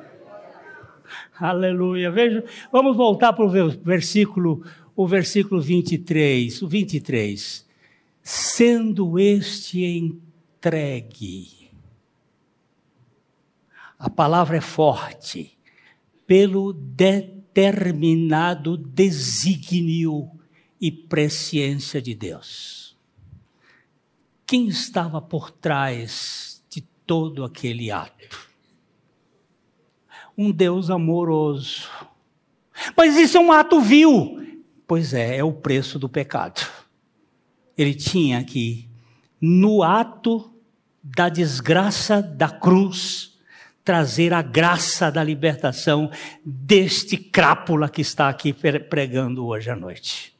Aleluia. 1.39 2.11
Veja, 2.11 2.43
vamos 2.71 2.95
voltar 2.95 3.33
para 3.33 3.45
o 3.45 3.49
versículo, 3.49 4.63
o 4.95 5.07
versículo 5.07 5.59
23. 5.59 6.61
O 6.61 6.67
23. 6.67 7.65
Sendo 8.21 9.17
este 9.17 9.83
entregue. 9.83 11.71
A 13.97 14.09
palavra 14.09 14.57
é 14.57 14.61
forte. 14.61 15.57
Pelo 16.31 16.71
determinado 16.71 18.77
desígnio 18.77 20.31
e 20.79 20.89
presciência 20.89 22.01
de 22.01 22.15
Deus. 22.15 22.97
Quem 24.45 24.69
estava 24.69 25.21
por 25.21 25.51
trás 25.51 26.63
de 26.69 26.79
todo 27.05 27.43
aquele 27.43 27.91
ato? 27.91 28.49
um 30.37 30.51
Deus 30.51 30.89
amoroso. 30.89 31.89
Mas 32.95 33.17
isso 33.17 33.37
é 33.37 33.41
um 33.41 33.51
ato 33.51 33.81
vil. 33.81 34.63
Pois 34.87 35.13
é, 35.13 35.37
é 35.37 35.43
o 35.43 35.53
preço 35.53 35.99
do 35.99 36.09
pecado. 36.09 36.61
Ele 37.77 37.93
tinha 37.93 38.43
que, 38.43 38.89
no 39.39 39.83
ato 39.83 40.51
da 41.03 41.29
desgraça 41.29 42.21
da 42.21 42.49
cruz, 42.49 43.30
trazer 43.83 44.33
a 44.33 44.41
graça 44.41 45.11
da 45.11 45.23
libertação 45.23 46.11
deste 46.45 47.17
crápula 47.17 47.89
que 47.89 48.01
está 48.01 48.29
aqui 48.29 48.53
pregando 48.53 49.45
hoje 49.45 49.69
à 49.69 49.75
noite. 49.75 50.35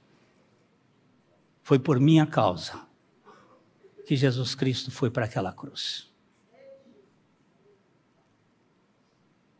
Foi 1.64 1.80
por 1.80 2.00
minha 2.00 2.26
causa 2.26 2.80
que 4.06 4.16
Jesus 4.16 4.54
Cristo 4.56 4.92
foi 4.92 5.10
para 5.10 5.26
aquela 5.26 5.54
cruz. 5.54 6.10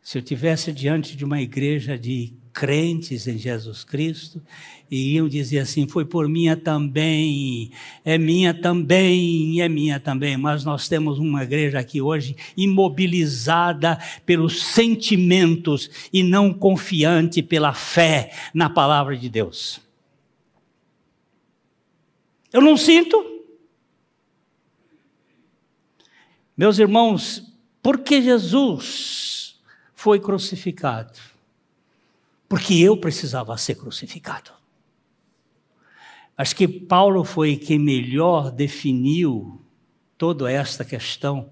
Se 0.02 0.18
eu 0.18 0.22
tivesse 0.22 0.72
diante 0.72 1.16
de 1.16 1.24
uma 1.24 1.40
igreja 1.40 1.96
de 1.96 2.34
crentes 2.52 3.26
em 3.26 3.38
Jesus 3.38 3.82
Cristo, 3.84 4.42
e 4.90 5.14
iam 5.14 5.26
dizer 5.26 5.60
assim: 5.60 5.88
foi 5.88 6.04
por 6.04 6.28
minha 6.28 6.54
também, 6.54 7.70
é 8.04 8.18
minha 8.18 8.52
também, 8.52 9.60
é 9.62 9.68
minha 9.68 9.98
também. 9.98 10.36
Mas 10.36 10.64
nós 10.64 10.86
temos 10.86 11.18
uma 11.18 11.42
igreja 11.42 11.78
aqui 11.78 12.02
hoje 12.02 12.36
imobilizada 12.56 13.98
pelos 14.26 14.62
sentimentos 14.62 15.88
e 16.12 16.22
não 16.22 16.52
confiante 16.52 17.42
pela 17.42 17.72
fé 17.72 18.32
na 18.52 18.68
palavra 18.68 19.16
de 19.16 19.30
Deus. 19.30 19.80
Eu 22.52 22.60
não 22.60 22.76
sinto. 22.76 23.24
Meus 26.54 26.78
irmãos, 26.78 27.50
porque 27.82 28.20
Jesus 28.20 29.58
foi 29.94 30.20
crucificado. 30.20 31.31
Porque 32.52 32.74
eu 32.74 32.98
precisava 32.98 33.56
ser 33.56 33.76
crucificado. 33.76 34.50
Acho 36.36 36.54
que 36.54 36.68
Paulo 36.68 37.24
foi 37.24 37.56
quem 37.56 37.78
melhor 37.78 38.50
definiu 38.50 39.58
toda 40.18 40.52
esta 40.52 40.84
questão, 40.84 41.48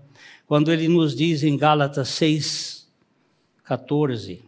quando 0.46 0.70
ele 0.70 0.88
nos 0.88 1.16
diz 1.16 1.42
em 1.42 1.56
Gálatas 1.56 2.06
6, 2.10 2.86
14, 3.64 4.44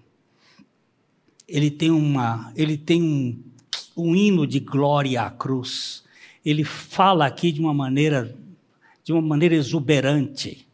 ele 1.48 1.70
tem, 1.70 1.90
uma, 1.90 2.52
ele 2.54 2.76
tem 2.76 3.02
um, 3.02 3.42
um 3.96 4.14
hino 4.14 4.46
de 4.46 4.60
glória 4.60 5.22
à 5.22 5.30
cruz. 5.30 6.04
Ele 6.44 6.64
fala 6.64 7.24
aqui 7.24 7.50
de 7.50 7.62
uma 7.62 7.72
maneira, 7.72 8.36
de 9.02 9.10
uma 9.10 9.22
maneira 9.22 9.54
exuberante. 9.54 10.68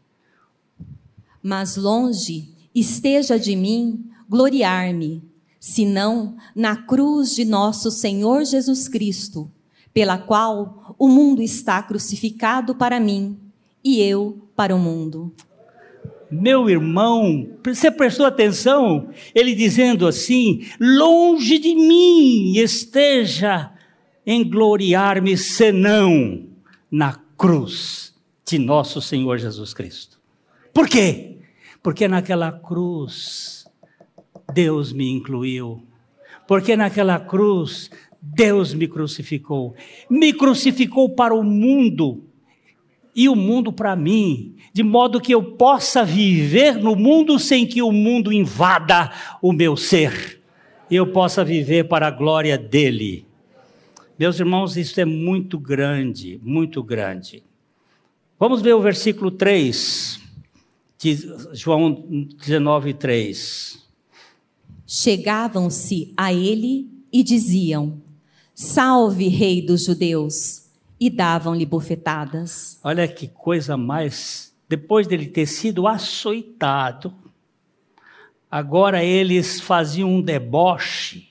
Mas 1.41 1.77
longe 1.77 2.49
esteja 2.75 3.39
de 3.39 3.55
mim 3.55 4.11
gloriar-me, 4.29 5.28
senão 5.61 6.37
na 6.55 6.77
cruz 6.77 7.35
de 7.35 7.45
nosso 7.45 7.91
Senhor 7.91 8.45
Jesus 8.45 8.89
Cristo, 8.89 9.51
pela 9.93 10.19
qual 10.19 10.95
o 10.99 11.09
mundo 11.09 11.43
está 11.43 11.83
crucificado 11.83 12.75
para 12.75 13.01
mim 13.01 13.39
e 13.83 14.01
eu 14.01 14.39
para 14.55 14.75
o 14.75 14.79
mundo. 14.79 15.33
Meu 16.31 16.69
irmão, 16.69 17.49
você 17.65 17.91
prestou 17.91 18.27
atenção? 18.27 19.09
Ele 19.35 19.55
dizendo 19.55 20.07
assim: 20.07 20.67
longe 20.79 21.59
de 21.59 21.75
mim 21.75 22.53
esteja 22.59 23.73
em 24.27 24.49
gloriar-me, 24.49 25.39
senão 25.39 26.45
na 26.91 27.19
cruz 27.37 28.15
de 28.47 28.59
nosso 28.59 29.01
Senhor 29.01 29.39
Jesus 29.39 29.73
Cristo. 29.73 30.21
Por 30.73 30.87
quê? 30.87 31.39
Porque 31.83 32.07
naquela 32.07 32.53
cruz 32.53 33.58
Deus 34.53 34.93
me 34.93 35.11
incluiu. 35.11 35.83
Porque 36.47 36.77
naquela 36.77 37.19
cruz 37.21 37.91
Deus 38.21 38.75
me 38.75 38.89
crucificou. 38.89 39.75
Me 40.11 40.33
crucificou 40.33 41.15
para 41.15 41.35
o 41.35 41.43
mundo 41.43 42.25
e 43.15 43.29
o 43.29 43.35
mundo 43.35 43.73
para 43.73 43.97
mim, 43.97 44.55
de 44.73 44.83
modo 44.83 45.21
que 45.21 45.35
eu 45.35 45.43
possa 45.43 46.05
viver 46.05 46.77
no 46.77 46.95
mundo 46.95 47.37
sem 47.39 47.67
que 47.67 47.83
o 47.83 47.91
mundo 47.91 48.33
invada 48.33 49.11
o 49.43 49.53
meu 49.53 49.77
ser. 49.77 50.41
E 50.91 50.95
eu 50.95 51.07
possa 51.09 51.45
viver 51.45 51.89
para 51.89 52.07
a 52.07 52.13
glória 52.13 52.57
dele. 52.57 53.27
Meus 54.19 54.39
irmãos, 54.39 54.77
isso 54.77 55.01
é 55.01 55.05
muito 55.05 55.59
grande, 55.59 56.41
muito 56.43 56.83
grande. 56.83 57.43
Vamos 58.39 58.63
ver 58.63 58.75
o 58.75 58.81
versículo 58.81 59.31
3. 59.31 60.21
João 61.53 62.27
19, 62.39 62.95
3. 62.95 63.88
Chegavam-se 64.89 66.13
a 66.17 66.33
ele 66.33 66.91
e 67.13 67.23
diziam: 67.23 68.03
Salve, 68.55 69.29
Rei 69.29 69.61
dos 69.61 69.85
Judeus! 69.85 70.67
E 70.99 71.09
davam-lhe 71.09 71.65
bofetadas. 71.65 72.81
Olha 72.83 73.07
que 73.07 73.29
coisa 73.29 73.77
mais. 73.77 74.53
Depois 74.69 75.07
dele 75.07 75.27
ter 75.27 75.47
sido 75.47 75.87
açoitado, 75.87 77.15
agora 78.51 79.05
eles 79.05 79.61
faziam 79.61 80.11
um 80.11 80.21
deboche 80.21 81.29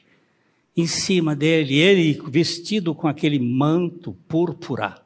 em 0.76 0.88
cima 0.88 1.36
dele, 1.36 1.76
ele 1.76 2.22
vestido 2.30 2.96
com 2.96 3.08
aquele 3.08 3.40
manto 3.40 4.14
púrpura, 4.28 5.02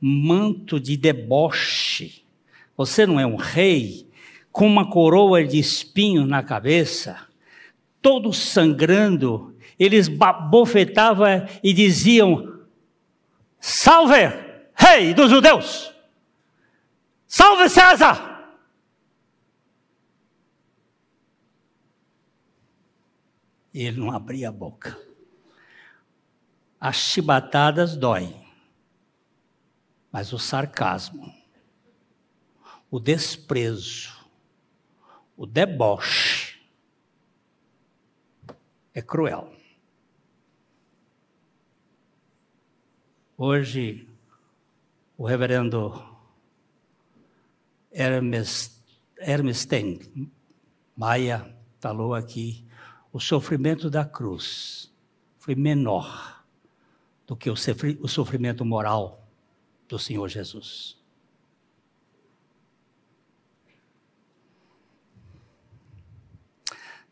manto 0.00 0.80
de 0.80 0.96
deboche 0.96 2.24
você 2.76 3.06
não 3.06 3.20
é 3.20 3.26
um 3.26 3.36
rei 3.36 4.08
com 4.50 4.66
uma 4.66 4.90
coroa 4.90 5.44
de 5.44 5.58
espinho 5.58 6.26
na 6.26 6.42
cabeça, 6.42 7.20
todo 8.04 8.34
sangrando. 8.34 9.56
Eles 9.78 10.06
bofetavam 10.08 11.48
e 11.62 11.72
diziam: 11.72 12.62
Salve, 13.58 14.28
rei 14.76 15.14
dos 15.14 15.30
judeus! 15.30 15.90
Salve 17.26 17.70
César! 17.70 18.32
E 23.72 23.82
ele 23.86 23.98
não 23.98 24.12
abria 24.12 24.50
a 24.50 24.52
boca. 24.52 24.96
As 26.78 26.96
chibatadas 26.96 27.96
doem, 27.96 28.46
mas 30.12 30.32
o 30.32 30.38
sarcasmo 30.38 31.34
o 32.94 33.00
desprezo, 33.00 34.14
o 35.36 35.46
deboche 35.46 36.43
é 38.94 39.02
cruel. 39.02 39.52
Hoje, 43.36 44.08
o 45.18 45.26
reverendo 45.26 46.00
Hermes, 47.90 48.80
Hermes 49.18 49.66
Ten, 49.66 49.98
Maia 50.96 51.56
falou 51.80 52.14
aqui, 52.14 52.64
o 53.12 53.18
sofrimento 53.18 53.90
da 53.90 54.04
cruz 54.04 54.92
foi 55.38 55.54
menor 55.54 56.44
do 57.26 57.36
que 57.36 57.50
o 57.50 58.08
sofrimento 58.08 58.64
moral 58.64 59.26
do 59.88 59.98
Senhor 59.98 60.28
Jesus. 60.28 60.96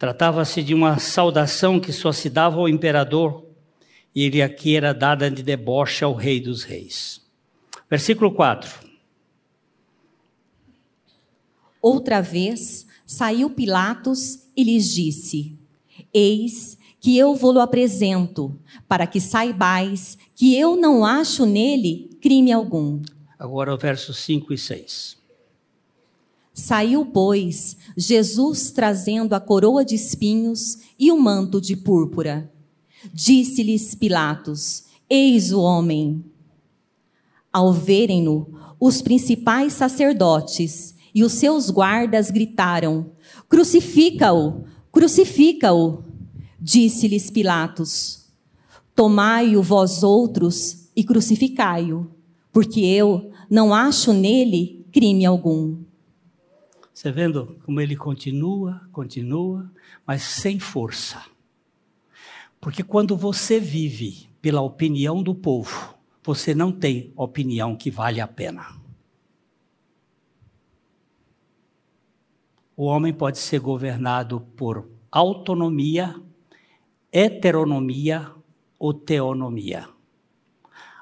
Tratava-se 0.02 0.64
de 0.64 0.74
uma 0.74 0.98
saudação 0.98 1.78
que 1.78 1.92
só 1.92 2.10
se 2.10 2.28
dava 2.28 2.56
ao 2.56 2.68
imperador, 2.68 3.46
e 4.12 4.24
ele 4.24 4.42
aqui 4.42 4.74
era 4.74 4.92
dada 4.92 5.30
de 5.30 5.44
deboche 5.44 6.02
ao 6.02 6.12
rei 6.12 6.40
dos 6.40 6.64
reis. 6.64 7.20
Versículo 7.88 8.34
4. 8.34 8.68
Outra 11.80 12.20
vez 12.20 12.84
saiu 13.06 13.48
Pilatos 13.50 14.48
e 14.56 14.64
lhes 14.64 14.92
disse: 14.92 15.56
Eis 16.12 16.76
que 16.98 17.16
eu 17.16 17.36
vou-lo 17.36 17.60
apresento, 17.60 18.58
para 18.88 19.06
que 19.06 19.20
saibais 19.20 20.18
que 20.34 20.58
eu 20.58 20.74
não 20.74 21.04
acho 21.04 21.46
nele 21.46 22.10
crime 22.20 22.50
algum. 22.50 23.00
Agora 23.38 23.72
o 23.72 23.78
verso 23.78 24.12
5 24.12 24.52
e 24.52 24.58
6. 24.58 25.21
Saiu, 26.54 27.06
pois, 27.06 27.76
Jesus 27.96 28.70
trazendo 28.70 29.34
a 29.34 29.40
coroa 29.40 29.84
de 29.84 29.94
espinhos 29.94 30.78
e 30.98 31.10
o 31.10 31.18
manto 31.18 31.60
de 31.60 31.74
púrpura. 31.74 32.52
Disse-lhes 33.12 33.94
Pilatos: 33.94 34.84
Eis 35.08 35.52
o 35.52 35.60
homem. 35.60 36.24
Ao 37.52 37.72
verem-no, 37.72 38.48
os 38.78 39.00
principais 39.00 39.72
sacerdotes 39.72 40.94
e 41.14 41.24
os 41.24 41.32
seus 41.32 41.70
guardas 41.70 42.30
gritaram: 42.30 43.12
Crucifica-o! 43.48 44.64
Crucifica-o! 44.90 46.04
Disse-lhes 46.60 47.30
Pilatos: 47.30 48.26
Tomai-o 48.94 49.62
vós 49.62 50.02
outros 50.02 50.88
e 50.94 51.02
crucificai-o, 51.02 52.10
porque 52.52 52.80
eu 52.80 53.30
não 53.48 53.72
acho 53.72 54.12
nele 54.12 54.86
crime 54.92 55.24
algum. 55.24 55.78
Você 56.92 57.10
vendo 57.10 57.58
como 57.64 57.80
ele 57.80 57.96
continua, 57.96 58.86
continua, 58.92 59.70
mas 60.06 60.22
sem 60.22 60.58
força. 60.58 61.24
Porque 62.60 62.82
quando 62.82 63.16
você 63.16 63.58
vive 63.58 64.28
pela 64.40 64.60
opinião 64.60 65.22
do 65.22 65.34
povo, 65.34 65.94
você 66.22 66.54
não 66.54 66.70
tem 66.70 67.12
opinião 67.16 67.74
que 67.74 67.90
vale 67.90 68.20
a 68.20 68.28
pena. 68.28 68.80
O 72.76 72.84
homem 72.84 73.12
pode 73.12 73.38
ser 73.38 73.58
governado 73.58 74.40
por 74.56 74.88
autonomia, 75.10 76.20
heteronomia 77.10 78.32
ou 78.78 78.94
teonomia. 78.94 79.88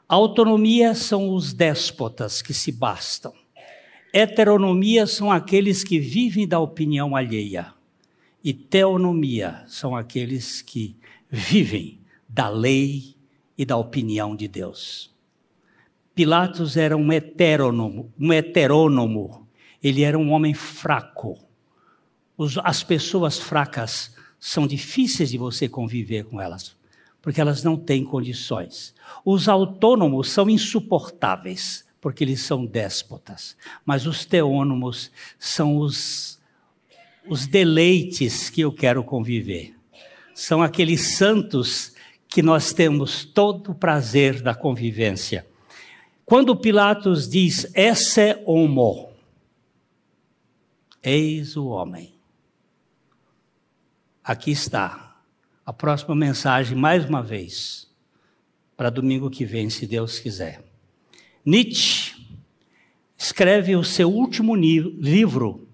Autonomia 0.08 0.94
são 0.94 1.34
os 1.34 1.52
déspotas 1.52 2.42
que 2.42 2.52
se 2.52 2.72
bastam. 2.72 3.32
Heteronomia 4.12 5.06
são 5.06 5.30
aqueles 5.30 5.84
que 5.84 5.98
vivem 5.98 6.46
da 6.46 6.58
opinião 6.58 7.14
alheia. 7.14 7.72
E 8.42 8.52
teonomia 8.52 9.62
são 9.68 9.94
aqueles 9.94 10.62
que 10.62 10.96
vivem 11.30 12.00
da 12.28 12.48
lei 12.48 13.14
e 13.56 13.64
da 13.64 13.76
opinião 13.76 14.34
de 14.34 14.48
Deus. 14.48 15.14
Pilatos 16.14 16.76
era 16.76 16.96
um 16.96 17.12
heterônomo, 17.12 18.12
um 18.18 18.32
heterônomo. 18.32 19.46
Ele 19.82 20.02
era 20.02 20.18
um 20.18 20.32
homem 20.32 20.54
fraco. 20.54 21.38
as 22.64 22.82
pessoas 22.82 23.38
fracas 23.38 24.14
são 24.38 24.66
difíceis 24.66 25.30
de 25.30 25.38
você 25.38 25.68
conviver 25.68 26.24
com 26.24 26.40
elas, 26.40 26.74
porque 27.22 27.40
elas 27.40 27.62
não 27.62 27.76
têm 27.76 28.02
condições. 28.02 28.94
Os 29.24 29.48
autônomos 29.48 30.30
são 30.30 30.48
insuportáveis, 30.48 31.84
porque 32.00 32.24
eles 32.24 32.40
são 32.40 32.64
déspotas. 32.64 33.56
Mas 33.84 34.06
os 34.06 34.24
teônomos 34.24 35.10
são 35.38 35.76
os, 35.76 36.40
os 37.28 37.46
deleites 37.46 38.48
que 38.48 38.62
eu 38.62 38.72
quero 38.72 39.04
conviver. 39.04 39.74
São 40.34 40.62
aqueles 40.62 41.16
santos 41.16 41.92
que 42.26 42.42
nós 42.42 42.72
temos 42.72 43.24
todo 43.24 43.72
o 43.72 43.74
prazer 43.74 44.40
da 44.40 44.54
convivência. 44.54 45.46
Quando 46.24 46.56
Pilatos 46.56 47.28
diz, 47.28 47.70
esse 47.74 48.40
homo, 48.46 49.10
eis 51.02 51.56
o 51.56 51.66
homem. 51.66 52.14
Aqui 54.22 54.52
está 54.52 55.20
a 55.66 55.72
próxima 55.72 56.14
mensagem, 56.14 56.76
mais 56.76 57.04
uma 57.04 57.22
vez, 57.22 57.90
para 58.76 58.90
domingo 58.90 59.28
que 59.28 59.44
vem, 59.44 59.68
se 59.68 59.86
Deus 59.86 60.20
quiser. 60.20 60.69
Nietzsche 61.44 62.14
escreve 63.16 63.74
o 63.74 63.82
seu 63.82 64.10
último 64.10 64.54
livro 64.54 65.66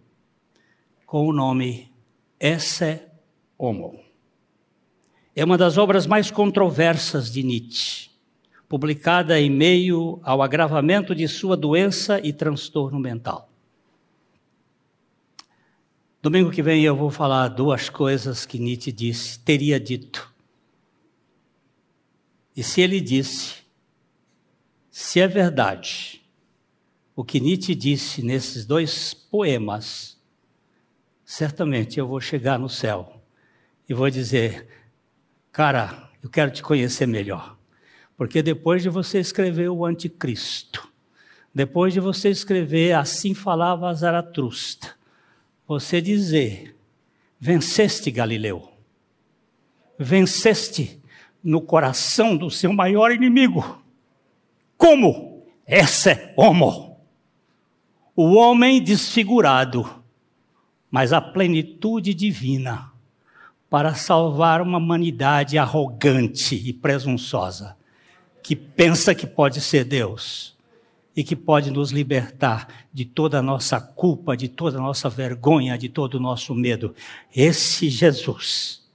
com 1.05 1.27
o 1.27 1.33
nome 1.33 1.91
Esse 2.39 3.03
Homo. 3.59 3.99
É 5.35 5.45
uma 5.45 5.59
das 5.59 5.77
obras 5.77 6.07
mais 6.07 6.31
controversas 6.31 7.31
de 7.31 7.43
Nietzsche, 7.43 8.11
publicada 8.69 9.41
em 9.41 9.51
meio 9.51 10.21
ao 10.23 10.41
agravamento 10.41 11.15
de 11.15 11.27
sua 11.27 11.57
doença 11.57 12.21
e 12.25 12.33
transtorno 12.33 12.99
mental. 13.01 13.51
Domingo 16.23 16.51
que 16.51 16.63
vem 16.63 16.83
eu 16.83 16.97
vou 16.97 17.11
falar 17.11 17.49
duas 17.49 17.89
coisas 17.89 18.47
que 18.47 18.59
Nietzsche 18.59 18.93
disse, 18.93 19.39
teria 19.41 19.79
dito. 19.79 20.33
E 22.57 22.63
se 22.63 22.81
ele 22.81 23.01
disse, 23.01 23.66
se 24.99 25.21
é 25.21 25.29
verdade 25.29 26.23
o 27.15 27.23
que 27.23 27.39
Nietzsche 27.39 27.75
disse 27.75 28.23
nesses 28.23 28.65
dois 28.65 29.13
poemas, 29.13 30.19
certamente 31.23 31.99
eu 31.99 32.09
vou 32.09 32.19
chegar 32.19 32.59
no 32.59 32.67
céu 32.71 33.21
e 33.87 33.93
vou 33.93 34.09
dizer: 34.09 34.67
Cara, 35.53 36.11
eu 36.23 36.31
quero 36.31 36.51
te 36.51 36.63
conhecer 36.63 37.05
melhor. 37.05 37.59
Porque 38.17 38.43
depois 38.43 38.83
de 38.83 38.89
você 38.89 39.21
escrever 39.21 39.69
o 39.69 39.85
Anticristo, 39.85 40.91
depois 41.55 41.93
de 41.93 42.01
você 42.01 42.31
escrever 42.31 42.95
Assim 42.95 43.35
Falava 43.35 43.93
Zaratrusta, 43.93 44.97
você 45.69 46.01
dizer: 46.01 46.75
Venceste 47.39 48.11
Galileu, 48.11 48.73
venceste 49.99 51.03
no 51.45 51.61
coração 51.61 52.35
do 52.35 52.51
seu 52.51 52.73
maior 52.73 53.13
inimigo 53.13 53.85
como? 54.77 55.45
Esse 55.67 56.11
é 56.11 56.35
homo. 56.37 56.99
O 58.15 58.35
homem 58.35 58.83
desfigurado, 58.83 59.89
mas 60.91 61.13
a 61.13 61.21
plenitude 61.21 62.15
divina 62.15 62.93
para 63.69 63.95
salvar 63.95 64.63
uma 64.63 64.79
humanidade 64.79 65.59
arrogante 65.59 66.55
e 66.55 66.73
presunçosa, 66.73 67.77
que 68.43 68.55
pensa 68.55 69.15
que 69.15 69.27
pode 69.27 69.61
ser 69.61 69.85
Deus 69.85 70.57
e 71.17 71.25
que 71.25 71.35
pode 71.35 71.71
nos 71.71 71.91
libertar 71.91 72.69
de 72.93 73.05
toda 73.05 73.39
a 73.39 73.43
nossa 73.43 73.81
culpa, 73.81 74.37
de 74.37 74.49
toda 74.49 74.79
a 74.79 74.81
nossa 74.81 75.09
vergonha, 75.09 75.77
de 75.77 75.89
todo 75.89 76.15
o 76.15 76.21
nosso 76.21 76.55
medo. 76.55 76.95
Esse 77.35 77.89
Jesus, 77.89 78.87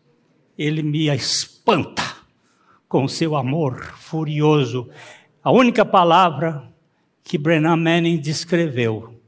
ele 0.58 0.82
me 0.82 1.10
espanta 1.10 2.16
com 2.88 3.08
seu 3.08 3.36
amor 3.36 3.94
furioso 3.98 4.90
a 5.44 5.52
única 5.52 5.84
palavra 5.84 6.72
que 7.24 7.38
Brennan 7.38 7.78
Manning 7.78 8.18
descreveu 8.18 9.20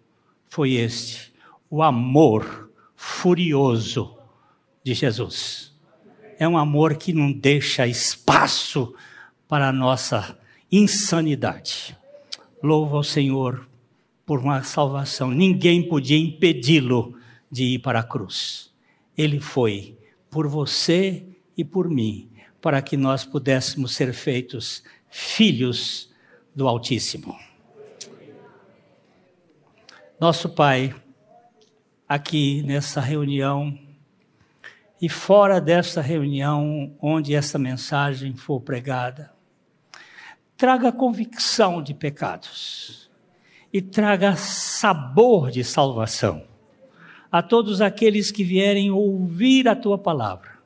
foi 0.47 0.73
este: 0.73 1.33
o 1.69 1.81
amor 1.81 2.69
furioso 2.95 4.15
de 4.83 4.93
Jesus. 4.93 5.73
É 6.37 6.47
um 6.47 6.57
amor 6.57 6.95
que 6.95 7.13
não 7.13 7.31
deixa 7.31 7.87
espaço 7.87 8.93
para 9.47 9.69
a 9.69 9.73
nossa 9.73 10.37
insanidade. 10.71 11.97
Louvo 12.61 12.97
ao 12.97 13.03
Senhor 13.03 13.67
por 14.25 14.39
uma 14.39 14.63
salvação. 14.63 15.31
Ninguém 15.31 15.87
podia 15.87 16.17
impedi-lo 16.17 17.17
de 17.49 17.75
ir 17.75 17.79
para 17.79 17.99
a 17.99 18.03
cruz. 18.03 18.71
Ele 19.17 19.39
foi 19.39 19.97
por 20.29 20.47
você 20.47 21.23
e 21.55 21.63
por 21.63 21.89
mim, 21.89 22.29
para 22.61 22.81
que 22.81 22.97
nós 22.97 23.23
pudéssemos 23.23 23.93
ser 23.93 24.13
feitos 24.13 24.83
filhos 25.15 26.11
do 26.55 26.67
Altíssimo. 26.67 27.37
Nosso 30.19 30.49
Pai, 30.49 30.95
aqui 32.09 32.63
nessa 32.63 32.99
reunião 32.99 33.77
e 34.99 35.07
fora 35.07 35.61
desta 35.61 36.01
reunião, 36.01 36.97
onde 36.99 37.35
essa 37.35 37.59
mensagem 37.59 38.35
for 38.35 38.59
pregada, 38.59 39.31
traga 40.57 40.91
convicção 40.91 41.83
de 41.83 41.93
pecados 41.93 43.11
e 43.71 43.83
traga 43.83 44.35
sabor 44.35 45.51
de 45.51 45.63
salvação 45.63 46.47
a 47.31 47.43
todos 47.43 47.81
aqueles 47.81 48.31
que 48.31 48.43
vierem 48.43 48.89
ouvir 48.89 49.67
a 49.67 49.75
tua 49.75 49.99
palavra 49.99 50.57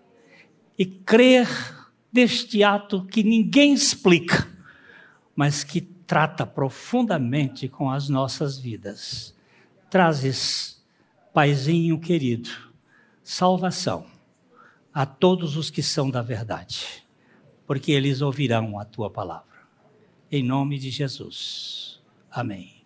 e 0.79 0.85
crer 0.85 1.76
deste 2.11 2.63
ato 2.63 3.05
que 3.05 3.23
ninguém 3.23 3.73
explica, 3.73 4.47
mas 5.35 5.63
que 5.63 5.81
trata 5.81 6.45
profundamente 6.45 7.67
com 7.67 7.91
as 7.91 8.09
nossas 8.09 8.57
vidas. 8.57 9.35
Trazes, 9.89 10.83
Paizinho 11.33 11.99
querido, 11.99 12.49
salvação 13.23 14.07
a 14.93 15.05
todos 15.05 15.55
os 15.55 15.69
que 15.69 15.83
são 15.83 16.09
da 16.09 16.21
verdade, 16.21 17.03
porque 17.67 17.91
eles 17.91 18.21
ouvirão 18.21 18.79
a 18.79 18.85
tua 18.85 19.09
palavra. 19.09 19.45
Em 20.31 20.43
nome 20.43 20.79
de 20.79 20.89
Jesus. 20.89 22.01
Amém. 22.31 22.76